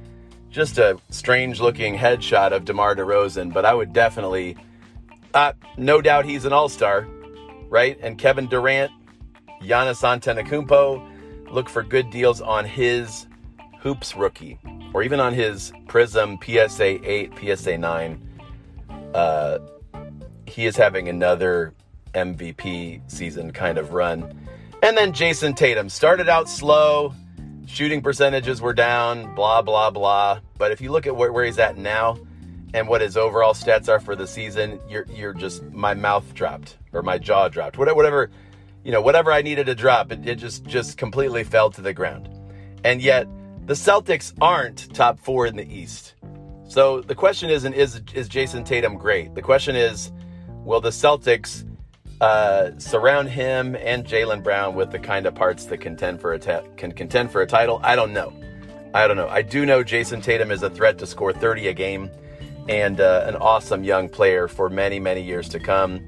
Just 0.51 0.79
a 0.79 0.99
strange 1.11 1.61
looking 1.61 1.97
headshot 1.97 2.53
of 2.53 2.65
DeMar 2.65 2.97
DeRozan, 2.97 3.53
but 3.53 3.65
I 3.65 3.73
would 3.73 3.93
definitely 3.93 4.57
uh, 5.33 5.53
no 5.77 6.01
doubt 6.01 6.25
he's 6.25 6.45
an 6.45 6.53
all-star, 6.53 7.07
right? 7.69 7.97
And 8.03 8.19
Kevin 8.19 8.49
Durant, 8.49 8.91
Giannis 9.63 10.03
Antetokounmpo, 10.03 11.53
look 11.53 11.69
for 11.69 11.85
good 11.85 12.11
deals 12.11 12.41
on 12.41 12.65
his 12.65 13.27
hoops 13.79 14.17
rookie 14.17 14.59
or 14.93 15.03
even 15.03 15.21
on 15.21 15.33
his 15.33 15.73
Prism 15.87 16.39
PSA 16.43 17.09
8, 17.09 17.33
PSA 17.39 17.79
9. 17.79 18.31
Uh, 19.15 19.59
he 20.47 20.67
is 20.67 20.77
having 20.77 21.09
another 21.09 21.75
MVP 22.15 23.11
season 23.11 23.53
kind 23.53 23.79
of 23.79 23.93
run. 23.93 24.49
And 24.83 24.97
then 24.97 25.13
Jayson 25.13 25.55
Tatum 25.55 25.89
started 25.89 26.29
out 26.29 26.49
slow, 26.49 27.15
shooting 27.67 28.03
percentages 28.03 28.61
were 28.61 28.73
down, 28.73 29.35
blah, 29.35 29.63
blah, 29.63 29.91
blah. 29.91 30.41
But 30.59 30.73
if 30.73 30.81
you 30.81 30.91
look 30.91 31.07
at 31.07 31.15
where, 31.15 31.33
where 31.33 31.45
he's 31.45 31.59
at 31.59 31.77
now 31.77 32.19
and 32.75 32.89
what 32.89 33.01
his 33.01 33.17
overall 33.17 33.55
stats 33.55 33.89
are 33.89 34.01
for 34.01 34.17
the 34.17 34.27
season, 34.27 34.81
you're, 34.89 35.07
you're 35.15 35.35
just, 35.35 35.63
my 35.71 35.95
mouth 35.95 36.35
dropped 36.35 36.79
or 36.93 37.03
my 37.03 37.19
jaw 37.19 37.49
dropped. 37.49 37.79
Whatever, 37.79 37.97
whatever 37.97 38.31
you 38.85 38.93
know, 38.93 39.03
whatever 39.03 39.31
I 39.31 39.43
needed 39.43 39.67
to 39.67 39.75
drop, 39.75 40.11
it, 40.11 40.27
it 40.27 40.37
just, 40.37 40.65
just 40.65 40.97
completely 40.97 41.45
fell 41.45 41.71
to 41.71 41.83
the 41.83 41.93
ground. 41.93 42.29
And 42.83 43.03
yet, 43.03 43.27
the 43.71 43.77
Celtics 43.77 44.35
aren't 44.41 44.93
top 44.97 45.21
four 45.21 45.47
in 45.47 45.55
the 45.55 45.73
East. 45.73 46.15
So 46.69 47.03
the 47.03 47.15
question 47.15 47.51
isn't 47.51 47.73
is 47.73 48.03
is 48.15 48.29
Jayson 48.29 48.65
Tatum 48.65 48.97
great? 48.97 49.37
The 49.37 49.43
question 49.43 49.77
is, 49.77 50.11
will 50.49 50.81
the 50.81 50.91
Celtics 50.91 51.65
uh, 52.21 52.77
surround 52.79 53.29
him 53.29 53.77
and 53.77 54.05
Jaylen 54.05 54.43
Brown 54.43 54.75
with 54.75 54.91
the 54.91 54.99
kind 54.99 55.25
of 55.25 55.37
parts 55.37 55.67
that 55.67 55.79
contend 55.79 56.21
for 56.21 56.33
a 56.33 56.39
ta- 56.41 56.65
can 56.77 56.91
contend 56.91 57.31
for 57.31 57.43
a 57.43 57.47
title? 57.47 57.81
I 57.85 57.95
don't 57.95 58.13
know. 58.13 58.33
I 58.93 59.07
don't 59.07 59.17
know. 59.17 59.29
I 59.29 59.43
do 59.43 59.65
know 59.65 59.85
Jayson 59.85 60.21
Tatum 60.21 60.51
is 60.51 60.65
a 60.65 60.71
threat 60.71 60.99
to 60.99 61.07
score 61.07 61.33
30 61.33 61.69
a 61.69 61.73
game 61.73 62.11
and 62.69 63.01
uh, 63.01 63.23
an 63.29 63.37
awesome 63.37 63.85
young 63.85 64.09
player 64.09 64.49
for 64.49 64.69
many 64.69 64.99
many 64.99 65.23
years 65.23 65.49
to 65.49 65.61
come. 65.61 66.05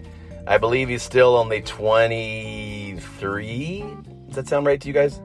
I 0.49 0.59
believe 0.59 0.89
he's 0.89 1.05
still 1.05 1.37
only 1.37 1.63
23. 1.63 3.85
Does 4.27 4.35
that 4.35 4.49
sound 4.49 4.67
right 4.67 4.81
to 4.81 4.89
you 4.89 4.95
guys? 4.95 5.21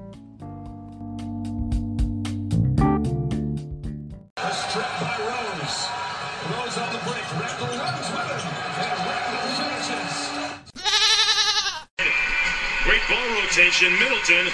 Rotation. 13.58 13.92
Middleton. 13.94 14.46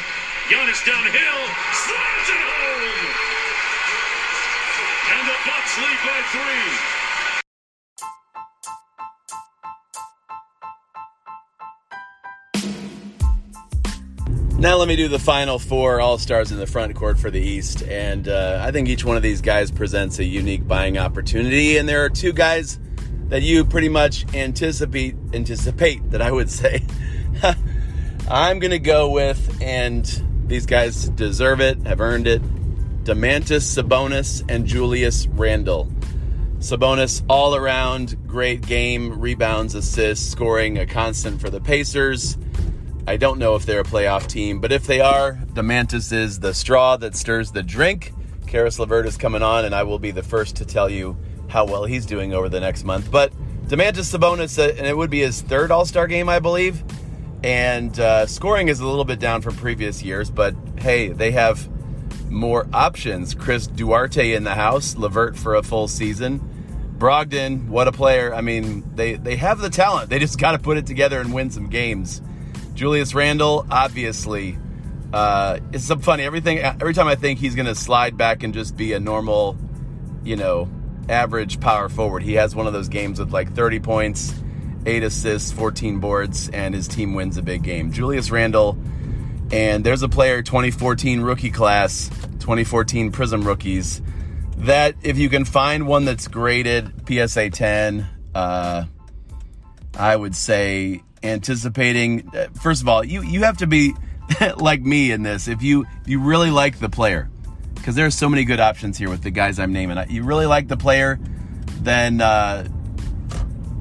Giannis 0.47 0.85
downhill. 0.85 1.47
Slams 1.73 2.29
it 2.29 2.39
home. 2.39 3.09
And 5.11 5.27
the 5.27 5.35
Bucks 5.45 5.77
lead 5.77 5.99
by 6.05 6.21
three. 6.31 6.71
Now 14.57 14.77
let 14.77 14.87
me 14.87 14.95
do 14.95 15.09
the 15.09 15.19
final 15.19 15.59
four 15.59 15.99
All 15.99 16.17
Stars 16.17 16.51
in 16.53 16.57
the 16.57 16.67
front 16.67 16.95
court 16.95 17.19
for 17.19 17.29
the 17.29 17.41
East, 17.41 17.83
and 17.83 18.29
uh, 18.29 18.61
I 18.65 18.71
think 18.71 18.87
each 18.87 19.03
one 19.03 19.17
of 19.17 19.23
these 19.23 19.41
guys 19.41 19.69
presents 19.69 20.19
a 20.19 20.23
unique 20.23 20.65
buying 20.65 20.97
opportunity. 20.97 21.75
And 21.77 21.89
there 21.89 22.05
are 22.05 22.09
two 22.09 22.31
guys 22.31 22.79
that 23.27 23.41
you 23.41 23.65
pretty 23.65 23.89
much 23.89 24.33
anticipate 24.33 25.17
anticipate 25.33 26.09
that 26.11 26.21
I 26.21 26.31
would 26.31 26.49
say 26.49 26.81
I'm 28.29 28.59
going 28.59 28.71
to 28.71 28.79
go 28.79 29.09
with, 29.09 29.61
and 29.61 30.05
these 30.47 30.65
guys 30.65 31.09
deserve 31.09 31.59
it, 31.59 31.85
have 31.85 31.99
earned 31.99 32.27
it. 32.27 32.41
Domantas 33.03 33.63
Sabonis 33.63 34.43
and 34.49 34.65
Julius 34.65 35.27
Randle. 35.27 35.91
Sabonis 36.59 37.21
all 37.27 37.53
around 37.55 38.15
great 38.25 38.65
game, 38.65 39.19
rebounds, 39.19 39.75
assists, 39.75 40.25
scoring 40.31 40.77
a 40.77 40.85
constant 40.85 41.41
for 41.41 41.49
the 41.49 41.59
Pacers. 41.59 42.37
I 43.05 43.17
don't 43.17 43.37
know 43.37 43.55
if 43.55 43.65
they're 43.65 43.81
a 43.81 43.83
playoff 43.83 44.27
team, 44.27 44.61
but 44.61 44.71
if 44.71 44.87
they 44.87 45.01
are, 45.01 45.33
Domantas 45.53 46.13
is 46.13 46.39
the 46.39 46.53
straw 46.53 46.95
that 46.95 47.17
stirs 47.17 47.51
the 47.51 47.61
drink. 47.61 48.13
Caris 48.47 48.79
LeVert 48.79 49.05
is 49.05 49.17
coming 49.17 49.43
on, 49.43 49.65
and 49.65 49.75
I 49.75 49.83
will 49.83 49.99
be 49.99 50.11
the 50.11 50.23
first 50.23 50.55
to 50.57 50.65
tell 50.65 50.89
you 50.89 51.17
how 51.49 51.65
well 51.65 51.83
he's 51.83 52.05
doing 52.05 52.33
over 52.33 52.47
the 52.47 52.61
next 52.61 52.85
month. 52.85 53.11
But 53.11 53.33
Domantas 53.67 54.17
Sabonis, 54.17 54.57
uh, 54.57 54.73
and 54.77 54.87
it 54.87 54.95
would 54.95 55.09
be 55.09 55.19
his 55.19 55.41
third 55.41 55.69
All 55.71 55.85
Star 55.85 56.07
game, 56.07 56.29
I 56.29 56.39
believe. 56.39 56.81
And 57.43 57.99
uh, 57.99 58.25
scoring 58.25 58.69
is 58.69 58.79
a 58.79 58.87
little 58.87 59.05
bit 59.05 59.19
down 59.19 59.41
from 59.41 59.55
previous 59.55 60.01
years, 60.01 60.29
but 60.29 60.55
hey, 60.77 61.09
they 61.09 61.31
have 61.31 61.69
more 62.31 62.67
options. 62.73 63.35
Chris 63.35 63.67
Duarte 63.67 64.33
in 64.33 64.43
the 64.43 64.55
house, 64.55 64.95
LeVert 64.95 65.37
for 65.37 65.55
a 65.55 65.63
full 65.63 65.87
season. 65.87 66.49
Brogdon, 66.97 67.67
what 67.67 67.87
a 67.87 67.91
player. 67.91 68.33
I 68.33 68.41
mean, 68.41 68.95
they, 68.95 69.15
they 69.15 69.35
have 69.35 69.59
the 69.59 69.69
talent. 69.69 70.09
They 70.09 70.19
just 70.19 70.39
got 70.39 70.53
to 70.53 70.59
put 70.59 70.77
it 70.77 70.85
together 70.85 71.19
and 71.19 71.33
win 71.33 71.51
some 71.51 71.67
games. 71.67 72.21
Julius 72.75 73.13
Randle, 73.13 73.67
obviously, 73.69 74.57
uh, 75.11 75.59
it's 75.73 75.83
some 75.83 75.99
funny. 75.99 76.23
Everything, 76.23 76.59
every 76.59 76.93
time 76.93 77.07
I 77.07 77.15
think 77.15 77.39
he's 77.39 77.55
going 77.55 77.65
to 77.65 77.75
slide 77.75 78.17
back 78.17 78.43
and 78.43 78.53
just 78.53 78.77
be 78.77 78.93
a 78.93 78.99
normal, 78.99 79.57
you 80.23 80.37
know, 80.37 80.69
average 81.09 81.59
power 81.59 81.89
forward, 81.89 82.23
he 82.23 82.33
has 82.33 82.55
one 82.55 82.67
of 82.67 82.73
those 82.73 82.87
games 82.87 83.19
with 83.19 83.31
like 83.31 83.53
30 83.53 83.79
points, 83.81 84.33
eight 84.85 85.03
assists, 85.03 85.51
14 85.51 85.99
boards, 85.99 86.49
and 86.49 86.73
his 86.73 86.87
team 86.87 87.13
wins 87.13 87.37
a 87.37 87.41
big 87.41 87.63
game. 87.63 87.91
Julius 87.91 88.31
Randle, 88.31 88.77
and 89.51 89.83
there's 89.83 90.01
a 90.01 90.09
player, 90.09 90.41
2014 90.41 91.21
rookie 91.21 91.51
class, 91.51 92.09
2014 92.39 93.11
Prism 93.11 93.43
rookies, 93.43 94.01
that 94.57 94.95
if 95.03 95.17
you 95.17 95.29
can 95.29 95.45
find 95.45 95.87
one 95.87 96.05
that's 96.05 96.27
graded 96.27 96.91
PSA 97.07 97.49
10, 97.49 98.07
uh, 98.35 98.85
I 99.97 100.15
would 100.15 100.35
say 100.35 101.03
anticipating. 101.21 102.29
uh, 102.35 102.47
First 102.61 102.81
of 102.81 102.87
all, 102.87 103.03
you 103.03 103.21
you 103.23 103.43
have 103.43 103.57
to 103.57 103.67
be 103.67 103.93
like 104.57 104.81
me 104.81 105.11
in 105.11 105.23
this. 105.23 105.47
If 105.47 105.61
you 105.61 105.85
you 106.05 106.19
really 106.19 106.49
like 106.49 106.79
the 106.79 106.89
player, 106.89 107.29
because 107.75 107.95
there's 107.95 108.15
so 108.15 108.29
many 108.29 108.45
good 108.45 108.59
options 108.59 108.97
here 108.97 109.09
with 109.09 109.21
the 109.23 109.31
guys 109.31 109.59
I'm 109.59 109.73
naming. 109.73 109.97
You 110.09 110.23
really 110.23 110.45
like 110.45 110.67
the 110.67 110.77
player, 110.77 111.19
then 111.81 112.21
uh, 112.21 112.67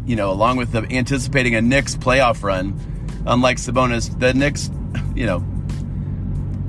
you 0.07 0.17
know, 0.17 0.31
along 0.31 0.57
with 0.57 0.73
the 0.73 0.87
anticipating 0.91 1.55
a 1.55 1.63
Knicks 1.63 1.95
playoff 1.97 2.43
run, 2.43 2.79
unlike 3.27 3.59
Sabonis, 3.59 4.19
the 4.19 4.35
Knicks, 4.35 4.71
you 5.15 5.27
know, 5.27 5.41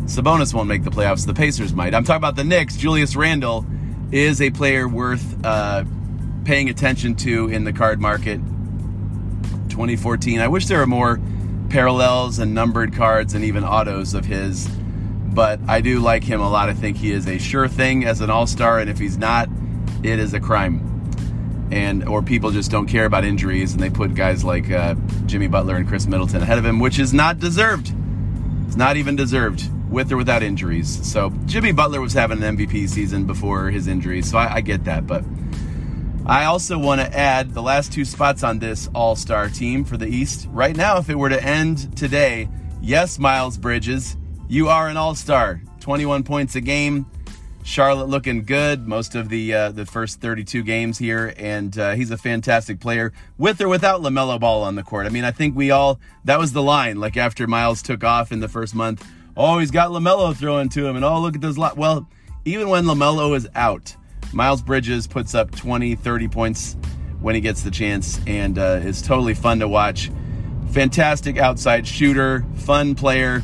Sabonis 0.05 0.53
won't 0.53 0.67
make 0.67 0.83
the 0.83 0.91
playoffs. 0.91 1.25
The 1.25 1.33
Pacers 1.33 1.73
might. 1.73 1.95
I'm 1.95 2.03
talking 2.03 2.17
about 2.17 2.35
the 2.35 2.43
Knicks. 2.43 2.75
Julius 2.75 3.15
Randle 3.15 3.65
is 4.11 4.41
a 4.41 4.51
player 4.51 4.87
worth 4.87 5.43
uh, 5.45 5.85
paying 6.43 6.69
attention 6.69 7.15
to 7.15 7.47
in 7.47 7.63
the 7.63 7.73
card 7.73 7.99
market. 7.99 8.39
2014. 9.69 10.39
I 10.39 10.47
wish 10.47 10.67
there 10.67 10.77
were 10.77 10.85
more 10.85 11.19
parallels 11.69 12.37
and 12.37 12.53
numbered 12.53 12.93
cards 12.93 13.33
and 13.33 13.43
even 13.43 13.63
autos 13.63 14.13
of 14.13 14.25
his, 14.25 14.67
but 14.67 15.59
I 15.67 15.81
do 15.81 15.99
like 15.99 16.23
him 16.23 16.41
a 16.41 16.49
lot. 16.49 16.69
I 16.69 16.73
think 16.73 16.97
he 16.97 17.11
is 17.11 17.27
a 17.27 17.39
sure 17.39 17.67
thing 17.67 18.05
as 18.05 18.21
an 18.21 18.29
all 18.29 18.45
star, 18.45 18.79
and 18.79 18.89
if 18.89 18.99
he's 18.99 19.17
not, 19.17 19.49
it 20.03 20.19
is 20.19 20.35
a 20.35 20.39
crime. 20.39 20.92
And 21.71 22.07
or 22.07 22.21
people 22.21 22.51
just 22.51 22.69
don't 22.69 22.87
care 22.87 23.05
about 23.05 23.23
injuries, 23.23 23.73
and 23.73 23.81
they 23.81 23.89
put 23.89 24.13
guys 24.13 24.43
like 24.43 24.69
uh, 24.69 24.95
Jimmy 25.25 25.47
Butler 25.47 25.75
and 25.75 25.87
Khris 25.87 26.07
Middleton 26.07 26.41
ahead 26.41 26.57
of 26.57 26.65
him, 26.65 26.79
which 26.79 26.99
is 26.99 27.13
not 27.13 27.39
deserved. 27.39 27.93
It's 28.67 28.75
not 28.75 28.97
even 28.97 29.15
deserved, 29.15 29.69
with 29.89 30.11
or 30.11 30.17
without 30.17 30.43
injuries. 30.43 31.09
So 31.09 31.31
Jimmy 31.45 31.71
Butler 31.71 32.01
was 32.01 32.13
having 32.13 32.43
an 32.43 32.57
MVP 32.57 32.89
season 32.89 33.25
before 33.25 33.69
his 33.69 33.87
injuries, 33.87 34.29
so 34.29 34.37
I, 34.37 34.55
I 34.55 34.61
get 34.61 34.83
that, 34.85 35.07
but. 35.07 35.23
I 36.25 36.45
also 36.45 36.77
want 36.79 37.01
to 37.01 37.17
add 37.17 37.53
the 37.53 37.61
last 37.61 37.91
two 37.91 38.05
spots 38.05 38.43
on 38.43 38.59
this 38.59 38.87
all 38.95 39.17
star 39.17 39.49
team 39.49 39.83
for 39.83 39.97
the 39.97 40.07
East. 40.07 40.47
Right 40.51 40.73
now, 40.73 40.97
if 40.97 41.09
it 41.09 41.15
were 41.15 41.27
to 41.27 41.43
end 41.43 41.97
today, 41.97 42.47
yes, 42.81 43.19
Miles 43.19 43.57
Bridges, 43.57 44.15
you 44.47 44.69
are 44.69 44.87
an 44.87 44.95
all 44.95 45.15
star. 45.15 45.61
21 45.81 46.23
points 46.23 46.55
a 46.55 46.61
game. 46.61 47.05
Charlotte 47.63 48.09
looking 48.09 48.43
good 48.43 48.87
most 48.87 49.15
of 49.15 49.29
the 49.29 49.53
uh, 49.53 49.71
the 49.71 49.85
first 49.85 50.19
32 50.19 50.63
games 50.63 50.97
here, 50.97 51.33
and 51.37 51.77
uh, 51.77 51.93
he's 51.93 52.11
a 52.11 52.17
fantastic 52.17 52.79
player 52.79 53.13
with 53.37 53.61
or 53.61 53.69
without 53.69 54.01
Lamelo 54.01 54.39
Ball 54.39 54.63
on 54.63 54.75
the 54.75 54.83
court. 54.83 55.05
I 55.05 55.09
mean, 55.09 55.23
I 55.23 55.31
think 55.31 55.55
we 55.55 55.71
all 55.71 55.99
that 56.25 56.39
was 56.39 56.51
the 56.51 56.61
line. 56.61 56.99
Like 56.99 57.15
after 57.15 57.47
Miles 57.47 57.81
took 57.81 58.03
off 58.03 58.31
in 58.31 58.41
the 58.41 58.49
first 58.49 58.75
month, 58.75 59.07
oh, 59.37 59.59
he's 59.59 59.71
got 59.71 59.91
Lamelo 59.91 60.35
throwing 60.35 60.69
to 60.69 60.85
him, 60.85 60.95
and 60.95 61.05
oh, 61.05 61.19
look 61.19 61.35
at 61.35 61.41
this. 61.41 61.57
Well, 61.57 62.07
even 62.45 62.69
when 62.69 62.83
Lamelo 62.83 63.35
is 63.35 63.47
out, 63.55 63.95
Miles 64.33 64.61
Bridges 64.61 65.07
puts 65.07 65.33
up 65.33 65.51
20, 65.51 65.95
30 65.95 66.27
points 66.27 66.75
when 67.21 67.35
he 67.35 67.41
gets 67.41 67.63
the 67.63 67.71
chance 67.71 68.19
and 68.27 68.59
uh, 68.59 68.81
is 68.83 69.01
totally 69.01 69.33
fun 69.33 69.59
to 69.59 69.67
watch. 69.67 70.11
Fantastic 70.71 71.37
outside 71.37 71.87
shooter, 71.87 72.43
fun 72.55 72.95
player, 72.95 73.41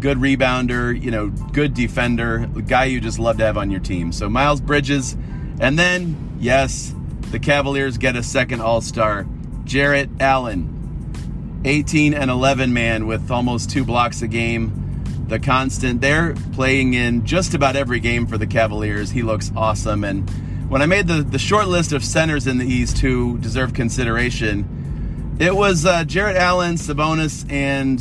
good 0.00 0.18
rebounder, 0.18 1.00
you 1.00 1.10
know, 1.10 1.28
good 1.28 1.74
defender, 1.74 2.46
guy 2.66 2.84
you 2.84 3.00
just 3.00 3.18
love 3.18 3.38
to 3.38 3.44
have 3.44 3.56
on 3.56 3.70
your 3.70 3.80
team. 3.80 4.12
So 4.12 4.28
Miles 4.28 4.60
Bridges, 4.60 5.16
and 5.60 5.78
then 5.78 6.36
yes, 6.38 6.94
the 7.30 7.38
Cavaliers 7.38 7.98
get 7.98 8.16
a 8.16 8.22
second 8.22 8.60
All-Star, 8.60 9.26
Jarrett 9.64 10.08
Allen, 10.20 11.60
18 11.64 12.14
and 12.14 12.30
11 12.30 12.72
man 12.72 13.06
with 13.06 13.30
almost 13.30 13.70
two 13.70 13.84
blocks 13.84 14.22
a 14.22 14.28
game. 14.28 14.84
The 15.26 15.38
constant, 15.38 16.00
they're 16.00 16.34
playing 16.52 16.94
in 16.94 17.26
just 17.26 17.52
about 17.52 17.76
every 17.76 18.00
game 18.00 18.26
for 18.26 18.38
the 18.38 18.46
Cavaliers. 18.46 19.10
He 19.10 19.22
looks 19.22 19.52
awesome. 19.54 20.04
And 20.04 20.28
when 20.70 20.80
I 20.80 20.86
made 20.86 21.06
the, 21.06 21.22
the 21.22 21.38
short 21.38 21.68
list 21.68 21.92
of 21.92 22.02
centers 22.02 22.46
in 22.46 22.58
the 22.58 22.66
East 22.66 22.98
who 22.98 23.36
deserve 23.38 23.74
consideration, 23.74 25.36
it 25.38 25.54
was 25.54 25.84
uh, 25.84 26.04
Jarrett 26.04 26.36
Allen, 26.36 26.76
Sabonis, 26.76 27.50
and 27.50 27.98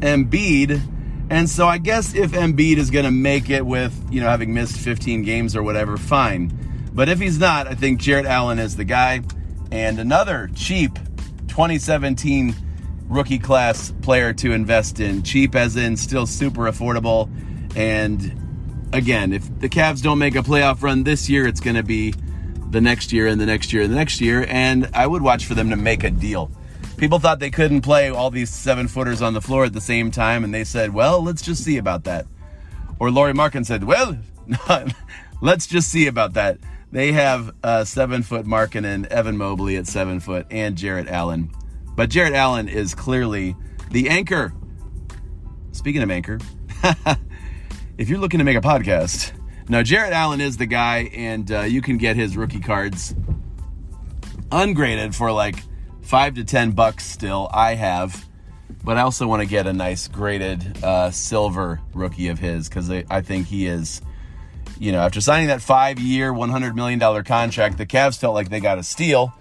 Embiid. 0.00 0.80
And 1.32 1.48
so 1.48 1.66
I 1.66 1.78
guess 1.78 2.14
if 2.14 2.32
Embiid 2.32 2.76
is 2.76 2.90
going 2.90 3.06
to 3.06 3.10
make 3.10 3.48
it 3.48 3.64
with, 3.64 4.06
you 4.12 4.20
know, 4.20 4.28
having 4.28 4.52
missed 4.52 4.76
15 4.76 5.22
games 5.22 5.56
or 5.56 5.62
whatever, 5.62 5.96
fine. 5.96 6.52
But 6.92 7.08
if 7.08 7.20
he's 7.20 7.38
not, 7.38 7.66
I 7.66 7.74
think 7.74 8.00
Jarrett 8.00 8.26
Allen 8.26 8.58
is 8.58 8.76
the 8.76 8.84
guy. 8.84 9.22
And 9.70 9.98
another 9.98 10.50
cheap 10.54 10.94
2017 11.48 12.54
rookie 13.08 13.38
class 13.38 13.94
player 14.02 14.34
to 14.34 14.52
invest 14.52 15.00
in. 15.00 15.22
Cheap, 15.22 15.54
as 15.54 15.74
in 15.74 15.96
still 15.96 16.26
super 16.26 16.70
affordable. 16.70 17.30
And 17.74 18.90
again, 18.92 19.32
if 19.32 19.58
the 19.58 19.70
Cavs 19.70 20.02
don't 20.02 20.18
make 20.18 20.34
a 20.34 20.42
playoff 20.42 20.82
run 20.82 21.02
this 21.02 21.30
year, 21.30 21.46
it's 21.46 21.60
going 21.60 21.76
to 21.76 21.82
be 21.82 22.12
the 22.68 22.82
next 22.82 23.10
year 23.10 23.26
and 23.26 23.40
the 23.40 23.46
next 23.46 23.72
year 23.72 23.84
and 23.84 23.90
the 23.90 23.96
next 23.96 24.20
year. 24.20 24.44
And 24.46 24.90
I 24.92 25.06
would 25.06 25.22
watch 25.22 25.46
for 25.46 25.54
them 25.54 25.70
to 25.70 25.76
make 25.76 26.04
a 26.04 26.10
deal. 26.10 26.50
People 26.96 27.18
thought 27.18 27.40
they 27.40 27.50
couldn't 27.50 27.80
play 27.80 28.10
all 28.10 28.30
these 28.30 28.50
seven 28.50 28.86
footers 28.88 29.22
on 29.22 29.34
the 29.34 29.40
floor 29.40 29.64
at 29.64 29.72
the 29.72 29.80
same 29.80 30.10
time, 30.10 30.44
and 30.44 30.54
they 30.54 30.64
said, 30.64 30.94
well, 30.94 31.22
let's 31.22 31.42
just 31.42 31.64
see 31.64 31.78
about 31.78 32.04
that. 32.04 32.26
Or 32.98 33.10
Lauri 33.10 33.32
Markkanen 33.32 33.66
said, 33.66 33.84
well, 33.84 34.18
let's 35.40 35.66
just 35.66 35.90
see 35.90 36.06
about 36.06 36.34
that. 36.34 36.58
They 36.92 37.12
have 37.12 37.54
uh, 37.62 37.84
seven 37.84 38.22
foot 38.22 38.46
Markkanen 38.46 38.84
and 38.84 39.06
Evan 39.06 39.36
Mobley 39.36 39.76
at 39.76 39.86
seven 39.86 40.20
foot, 40.20 40.46
and 40.50 40.76
Jarrett 40.76 41.08
Allen. 41.08 41.50
But 41.96 42.10
Jarrett 42.10 42.34
Allen 42.34 42.68
is 42.68 42.94
clearly 42.94 43.56
the 43.90 44.08
anchor. 44.08 44.52
Speaking 45.72 46.02
of 46.02 46.10
anchor, 46.10 46.38
if 47.98 48.08
you're 48.08 48.18
looking 48.18 48.38
to 48.38 48.44
make 48.44 48.58
a 48.58 48.60
podcast, 48.60 49.32
now 49.68 49.82
Jarrett 49.82 50.12
Allen 50.12 50.40
is 50.40 50.58
the 50.58 50.66
guy, 50.66 51.10
and 51.14 51.50
uh, 51.50 51.60
you 51.62 51.80
can 51.80 51.96
get 51.96 52.16
his 52.16 52.36
rookie 52.36 52.60
cards 52.60 53.14
ungraded 54.50 55.14
for 55.14 55.32
like 55.32 55.56
five 56.02 56.34
to 56.34 56.44
ten 56.44 56.72
bucks. 56.72 57.06
Still, 57.06 57.48
I 57.52 57.74
have, 57.74 58.26
but 58.84 58.96
I 58.96 59.02
also 59.02 59.26
want 59.26 59.42
to 59.42 59.48
get 59.48 59.66
a 59.66 59.72
nice 59.72 60.08
graded 60.08 60.82
uh, 60.84 61.10
silver 61.10 61.80
rookie 61.94 62.28
of 62.28 62.38
his 62.38 62.68
because 62.68 62.90
I, 62.90 63.04
I 63.10 63.20
think 63.22 63.46
he 63.46 63.66
is. 63.66 64.02
You 64.78 64.90
know, 64.90 65.00
after 65.00 65.20
signing 65.20 65.46
that 65.46 65.62
five-year, 65.62 66.32
one 66.32 66.50
hundred 66.50 66.74
million 66.74 66.98
dollar 66.98 67.22
contract, 67.22 67.78
the 67.78 67.86
Cavs 67.86 68.18
felt 68.18 68.34
like 68.34 68.50
they 68.50 68.60
got 68.60 68.78
a 68.78 68.82
steal. 68.82 69.32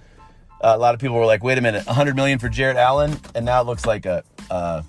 Uh, 0.62 0.74
a 0.76 0.78
lot 0.78 0.94
of 0.94 1.02
people 1.02 1.16
were 1.16 1.26
like, 1.26 1.44
"Wait 1.44 1.58
a 1.58 1.62
minute, 1.62 1.86
100 1.88 2.16
million 2.16 2.38
for 2.38 2.48
Jarrett 2.48 2.78
Allen," 2.78 3.20
and 3.34 3.46
now 3.46 3.62
it 3.62 3.66
looks 3.66 3.86
like 3.86 4.06
a, 4.06 4.24
a 4.52 4.84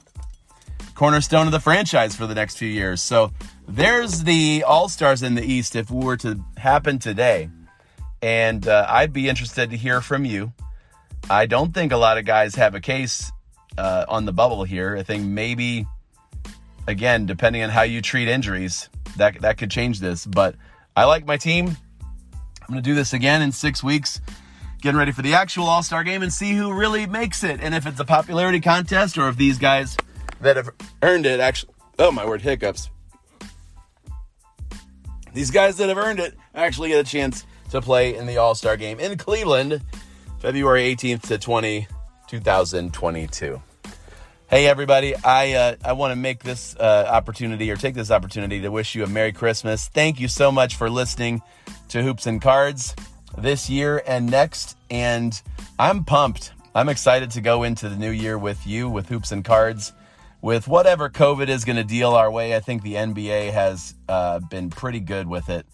cornerstone 0.94 1.46
of 1.46 1.52
the 1.52 1.60
franchise 1.60 2.14
for 2.14 2.26
the 2.26 2.34
next 2.34 2.58
few 2.58 2.68
years. 2.68 3.00
So 3.00 3.32
there's 3.66 4.24
the 4.24 4.64
All 4.66 4.90
Stars 4.90 5.22
in 5.22 5.34
the 5.34 5.42
East. 5.42 5.74
If 5.74 5.90
we 5.90 6.04
were 6.04 6.18
to 6.18 6.44
happen 6.58 6.98
today, 6.98 7.48
and 8.20 8.68
uh, 8.68 8.86
I'd 8.88 9.14
be 9.14 9.28
interested 9.30 9.70
to 9.70 9.76
hear 9.76 10.02
from 10.02 10.26
you. 10.26 10.52
I 11.30 11.46
don't 11.46 11.72
think 11.72 11.92
a 11.92 11.96
lot 11.96 12.18
of 12.18 12.24
guys 12.24 12.54
have 12.56 12.74
a 12.74 12.80
case 12.80 13.30
uh, 13.78 14.04
on 14.08 14.24
the 14.24 14.32
bubble 14.32 14.64
here. 14.64 14.96
I 14.96 15.02
think 15.02 15.24
maybe, 15.24 15.86
again, 16.86 17.26
depending 17.26 17.62
on 17.62 17.70
how 17.70 17.82
you 17.82 18.02
treat 18.02 18.28
injuries, 18.28 18.88
that 19.16 19.40
that 19.40 19.58
could 19.58 19.70
change 19.70 20.00
this. 20.00 20.26
But 20.26 20.56
I 20.96 21.04
like 21.04 21.26
my 21.26 21.36
team. 21.36 21.68
I'm 21.68 22.68
going 22.68 22.82
to 22.82 22.88
do 22.88 22.94
this 22.94 23.12
again 23.12 23.42
in 23.42 23.52
six 23.52 23.82
weeks 23.82 24.20
getting 24.82 24.98
ready 24.98 25.12
for 25.12 25.22
the 25.22 25.34
actual 25.34 25.66
All 25.66 25.82
Star 25.82 26.04
game 26.04 26.22
and 26.22 26.32
see 26.32 26.52
who 26.52 26.72
really 26.72 27.06
makes 27.06 27.42
it. 27.44 27.60
And 27.62 27.74
if 27.74 27.86
it's 27.86 27.98
a 28.00 28.04
popularity 28.04 28.60
contest 28.60 29.16
or 29.16 29.28
if 29.28 29.36
these 29.36 29.58
guys 29.58 29.96
that 30.40 30.56
have 30.56 30.70
earned 31.02 31.24
it 31.24 31.40
actually, 31.40 31.72
oh 31.98 32.10
my 32.10 32.26
word, 32.26 32.42
hiccups. 32.42 32.90
These 35.32 35.50
guys 35.50 35.78
that 35.78 35.88
have 35.88 35.96
earned 35.96 36.20
it 36.20 36.36
actually 36.54 36.90
get 36.90 37.06
a 37.06 37.08
chance 37.08 37.46
to 37.70 37.80
play 37.80 38.14
in 38.14 38.26
the 38.26 38.36
All 38.36 38.54
Star 38.54 38.76
game 38.76 39.00
in 39.00 39.16
Cleveland, 39.16 39.80
February 40.42 40.92
18th 40.96 41.28
to 41.28 41.38
20, 41.38 41.86
2022. 42.26 43.62
Hey 44.50 44.66
everybody, 44.66 45.14
I 45.14 45.52
uh, 45.52 45.76
I 45.84 45.92
want 45.92 46.10
to 46.10 46.16
make 46.16 46.42
this 46.42 46.74
uh, 46.74 47.06
opportunity 47.08 47.70
or 47.70 47.76
take 47.76 47.94
this 47.94 48.10
opportunity 48.10 48.60
to 48.62 48.68
wish 48.68 48.96
you 48.96 49.04
a 49.04 49.06
Merry 49.06 49.30
Christmas. 49.30 49.86
Thank 49.86 50.18
you 50.18 50.26
so 50.26 50.50
much 50.50 50.74
for 50.74 50.90
listening 50.90 51.42
to 51.90 52.02
Hoops 52.02 52.26
and 52.26 52.42
Cards 52.42 52.96
this 53.38 53.70
year 53.70 54.02
and 54.04 54.28
next. 54.32 54.76
And 54.90 55.40
I'm 55.78 56.02
pumped. 56.02 56.50
I'm 56.74 56.88
excited 56.88 57.30
to 57.30 57.40
go 57.40 57.62
into 57.62 57.88
the 57.88 57.96
new 57.96 58.10
year 58.10 58.36
with 58.36 58.66
you 58.66 58.90
with 58.90 59.08
hoops 59.08 59.30
and 59.30 59.44
cards. 59.44 59.92
With 60.40 60.66
whatever 60.66 61.08
COVID 61.08 61.46
is 61.46 61.64
going 61.64 61.76
to 61.76 61.84
deal 61.84 62.14
our 62.14 62.32
way, 62.32 62.56
I 62.56 62.58
think 62.58 62.82
the 62.82 62.94
NBA 62.94 63.52
has 63.52 63.94
uh, 64.08 64.40
been 64.40 64.70
pretty 64.70 64.98
good 64.98 65.28
with 65.28 65.48
it 65.50 65.66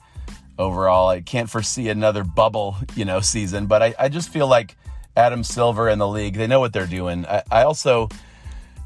overall. 0.58 1.08
I 1.08 1.20
can't 1.20 1.48
foresee 1.48 1.88
another 1.88 2.24
bubble, 2.24 2.76
you 2.94 3.04
know, 3.04 3.20
season, 3.20 3.66
but 3.66 3.82
I, 3.82 3.94
I 3.98 4.08
just 4.08 4.30
feel 4.30 4.48
like 4.48 4.76
Adam 5.16 5.42
Silver 5.42 5.88
and 5.88 6.00
the 6.00 6.08
league, 6.08 6.34
they 6.34 6.46
know 6.46 6.60
what 6.60 6.72
they're 6.72 6.86
doing. 6.86 7.26
I, 7.26 7.42
I 7.50 7.62
also 7.62 8.08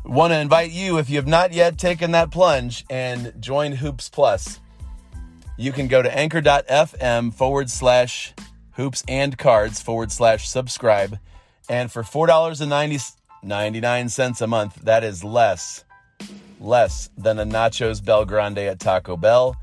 want 0.05 0.33
to 0.33 0.39
invite 0.39 0.73
you, 0.73 0.99
if 0.99 1.11
you 1.11 1.17
have 1.17 1.27
not 1.27 1.53
yet 1.53 1.79
taken 1.79 2.13
that 2.13 2.31
plunge 2.31 2.85
and 2.91 3.33
joined 3.39 3.79
Hoops 3.79 4.09
Plus, 4.09 4.61
you 5.57 5.73
can 5.73 5.89
go 5.89 6.03
to 6.03 6.17
anchor.fm 6.17 7.35
forward 7.35 7.69
slash 7.71 8.35
hoops 8.73 9.03
and 9.07 9.39
cards 9.39 9.81
forward 9.83 10.11
slash 10.11 10.49
subscribe. 10.49 11.19
And 11.69 11.93
for 11.93 12.03
$4.99 12.03 14.41
a 14.41 14.47
month, 14.47 14.77
that 14.83 15.05
is 15.05 15.23
less, 15.23 15.85
less 16.59 17.11
than 17.17 17.39
a 17.39 17.45
Nachos 17.45 18.05
Bel 18.05 18.25
Grande 18.25 18.59
at 18.59 18.81
Taco 18.81 19.17
Bell. 19.17 19.57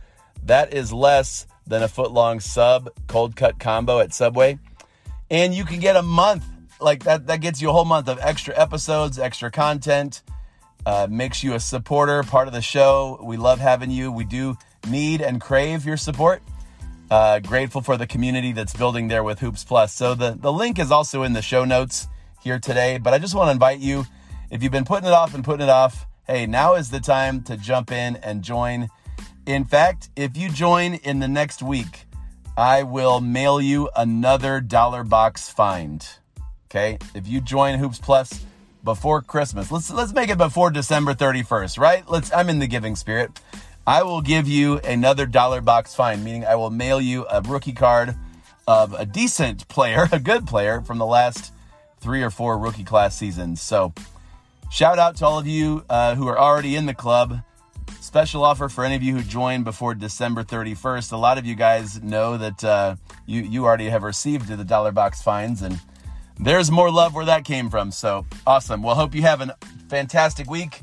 That 0.44 0.74
is 0.74 0.94
less 0.94 1.46
than 1.70 1.84
a 1.84 1.88
foot 1.88 2.12
long 2.12 2.40
sub 2.42 2.90
cold 3.08 3.36
cut 3.36 3.60
combo 3.60 4.00
at 4.00 4.14
Subway. 4.14 4.60
And 5.32 5.54
you 5.54 5.64
can 5.64 5.80
get 5.80 5.96
a 5.96 6.02
month. 6.02 6.44
Like 6.82 7.04
that, 7.04 7.28
that 7.28 7.42
gets 7.42 7.62
you 7.62 7.70
a 7.70 7.72
whole 7.74 7.86
month 7.86 8.08
of 8.08 8.20
extra 8.22 8.58
episodes, 8.58 9.20
extra 9.20 9.52
content, 9.52 10.22
uh, 10.86 11.08
makes 11.10 11.44
you 11.44 11.54
a 11.54 11.60
supporter, 11.60 12.24
part 12.24 12.48
of 12.48 12.54
the 12.54 12.62
show. 12.62 13.20
We 13.22 13.38
love 13.38 13.60
having 13.60 13.92
you. 13.92 14.12
We 14.12 14.24
do 14.24 14.58
need 14.90 15.22
and 15.22 15.42
crave 15.42 15.86
your 15.86 15.98
support. 15.98 16.42
Uh, 17.12 17.40
grateful 17.40 17.82
for 17.82 17.98
the 17.98 18.08
community 18.08 18.54
that's 18.54 18.74
building 18.74 19.08
there 19.08 19.24
with 19.24 19.40
Hoops 19.40 19.64
Plus. 19.64 19.94
So 19.94 20.16
the, 20.16 20.38
the 20.40 20.54
link 20.54 20.80
is 20.80 20.90
also 20.92 21.24
in 21.24 21.34
the 21.34 21.42
show 21.42 21.66
notes 21.66 22.08
here 22.42 22.60
today. 22.60 22.98
But 22.98 23.14
I 23.14 23.20
just 23.20 23.36
want 23.36 23.48
to 23.48 23.52
invite 23.52 23.80
you, 23.80 24.06
if 24.50 24.64
you've 24.64 24.72
been 24.72 24.86
putting 24.86 25.08
it 25.08 25.14
off 25.14 25.34
and 25.34 25.44
putting 25.44 25.68
it 25.68 25.70
off, 25.70 26.06
hey, 26.28 26.46
now 26.46 26.76
is 26.76 26.92
the 26.92 27.00
time 27.00 27.42
to 27.44 27.58
jump 27.58 27.92
in 27.92 28.16
and 28.18 28.42
join. 28.42 28.90
In 29.50 29.66
fact, 29.66 30.12
if 30.16 30.38
you 30.38 30.48
join 30.48 30.94
in 30.94 31.18
the 31.18 31.28
next 31.28 31.64
week, 31.64 32.06
I 32.56 32.84
will 32.84 33.20
mail 33.20 33.60
you 33.60 33.90
another 33.96 34.62
dollar 34.62 35.04
box 35.04 35.50
find. 35.50 36.08
Okay? 36.68 37.00
If 37.16 37.28
you 37.28 37.42
join 37.42 37.80
Hoops 37.80 37.98
Plus 37.98 38.46
before 38.84 39.24
Christmas, 39.24 39.72
let's 39.72 39.90
let's 39.90 40.14
make 40.14 40.30
it 40.30 40.38
before 40.38 40.70
December 40.70 41.16
31st, 41.16 41.80
right? 41.80 42.08
Let's 42.08 42.32
I'm 42.32 42.48
in 42.48 42.60
the 42.60 42.68
giving 42.68 42.96
spirit. 42.96 43.42
I 43.88 44.04
will 44.04 44.22
give 44.22 44.48
you 44.48 44.78
another 44.82 45.26
dollar 45.26 45.62
box 45.62 45.96
fine, 45.96 46.24
meaning 46.24 46.46
I 46.46 46.54
will 46.54 46.70
mail 46.70 47.02
you 47.02 47.26
a 47.28 47.42
rookie 47.42 47.74
card 47.74 48.14
of 48.68 48.94
a 48.94 49.04
decent 49.04 49.68
player, 49.68 50.08
a 50.12 50.20
good 50.20 50.46
player 50.46 50.82
from 50.82 51.00
the 51.00 51.08
last 51.08 51.52
three 52.02 52.22
or 52.22 52.30
four 52.30 52.56
rookie 52.60 52.84
class 52.84 53.18
seasons. 53.18 53.64
So, 53.64 53.96
shout 54.70 55.00
out 55.00 55.16
to 55.16 55.26
all 55.26 55.40
of 55.40 55.48
you 55.48 55.86
uh, 55.90 56.14
who 56.14 56.28
are 56.28 56.38
already 56.38 56.76
in 56.76 56.86
the 56.86 56.94
club. 56.94 57.42
Special 58.10 58.44
offer 58.44 58.70
for 58.70 58.84
any 58.84 58.96
of 58.96 59.04
you 59.04 59.16
who 59.16 59.22
joined 59.22 59.66
before 59.66 59.94
December 59.94 60.44
31st. 60.44 61.12
A 61.12 61.16
lot 61.16 61.38
of 61.38 61.46
you 61.46 61.54
guys 61.54 62.02
know 62.02 62.38
that 62.38 62.64
uh, 62.64 62.96
you, 63.28 63.44
you 63.44 63.66
already 63.66 63.88
have 63.88 64.02
received 64.02 64.48
the 64.48 64.64
dollar 64.64 64.92
box 64.92 65.22
fines, 65.22 65.62
and 65.62 65.80
there's 66.40 66.72
more 66.72 66.90
love 66.90 67.14
where 67.14 67.26
that 67.26 67.46
came 67.46 67.70
from. 67.70 67.92
So, 67.92 68.26
awesome. 68.48 68.82
Well, 68.82 68.96
hope 68.96 69.14
you 69.14 69.22
have 69.22 69.42
a 69.42 69.56
fantastic 69.90 70.50
week. 70.50 70.82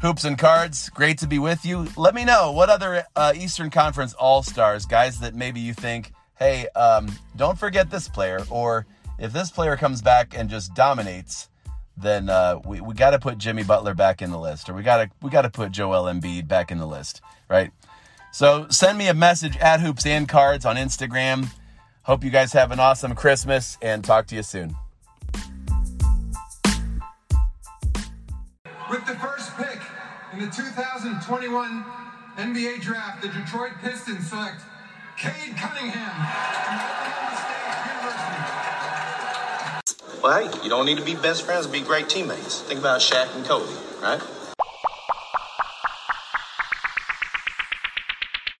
Hoops 0.00 0.24
and 0.24 0.36
Cards, 0.36 0.88
great 0.88 1.18
to 1.18 1.28
be 1.28 1.38
with 1.38 1.64
you. 1.64 1.86
Let 1.96 2.12
me 2.12 2.24
know 2.24 2.50
what 2.50 2.70
other 2.70 3.04
uh, 3.14 3.34
Eastern 3.36 3.70
Conference 3.70 4.12
All 4.14 4.42
Stars, 4.42 4.84
guys 4.84 5.20
that 5.20 5.36
maybe 5.36 5.60
you 5.60 5.74
think, 5.74 6.10
hey, 6.40 6.66
um, 6.74 7.06
don't 7.36 7.56
forget 7.56 7.88
this 7.88 8.08
player, 8.08 8.40
or 8.50 8.84
if 9.20 9.32
this 9.32 9.52
player 9.52 9.76
comes 9.76 10.02
back 10.02 10.36
and 10.36 10.50
just 10.50 10.74
dominates, 10.74 11.50
then 11.96 12.28
uh, 12.28 12.58
we, 12.64 12.80
we 12.80 12.94
got 12.94 13.10
to 13.10 13.18
put 13.18 13.38
Jimmy 13.38 13.62
Butler 13.62 13.94
back 13.94 14.22
in 14.22 14.30
the 14.30 14.38
list, 14.38 14.68
or 14.68 14.74
we 14.74 14.82
got 14.82 14.98
to 14.98 15.10
we 15.20 15.30
got 15.30 15.42
to 15.42 15.50
put 15.50 15.72
Joel 15.72 16.04
Embiid 16.04 16.48
back 16.48 16.70
in 16.70 16.78
the 16.78 16.86
list, 16.86 17.20
right? 17.48 17.70
So 18.32 18.66
send 18.70 18.96
me 18.96 19.08
a 19.08 19.14
message 19.14 19.56
at 19.58 19.80
Hoops 19.80 20.06
and 20.06 20.28
Cards 20.28 20.64
on 20.64 20.76
Instagram. 20.76 21.48
Hope 22.04 22.24
you 22.24 22.30
guys 22.30 22.52
have 22.54 22.72
an 22.72 22.80
awesome 22.80 23.14
Christmas, 23.14 23.78
and 23.82 24.04
talk 24.04 24.26
to 24.28 24.34
you 24.34 24.42
soon. 24.42 24.74
With 28.90 29.06
the 29.06 29.14
first 29.14 29.56
pick 29.56 29.80
in 30.32 30.40
the 30.40 30.50
2021 30.50 31.84
NBA 32.36 32.80
Draft, 32.80 33.22
the 33.22 33.28
Detroit 33.28 33.72
Pistons 33.82 34.28
select 34.28 34.62
Cade 35.18 35.56
Cunningham 35.56 36.10
from 36.64 36.78
Oklahoma 36.80 37.36
State 37.36 37.92
University. 37.92 38.61
Well, 40.22 40.40
hey, 40.40 40.58
you 40.62 40.68
don't 40.68 40.86
need 40.86 40.98
to 40.98 41.04
be 41.04 41.16
best 41.16 41.42
friends, 41.42 41.66
to 41.66 41.72
be 41.72 41.80
great 41.80 42.08
teammates. 42.08 42.60
Think 42.60 42.78
about 42.78 43.00
Shaq 43.00 43.34
and 43.34 43.44
Kobe, 43.44 43.72
right? 44.00 44.20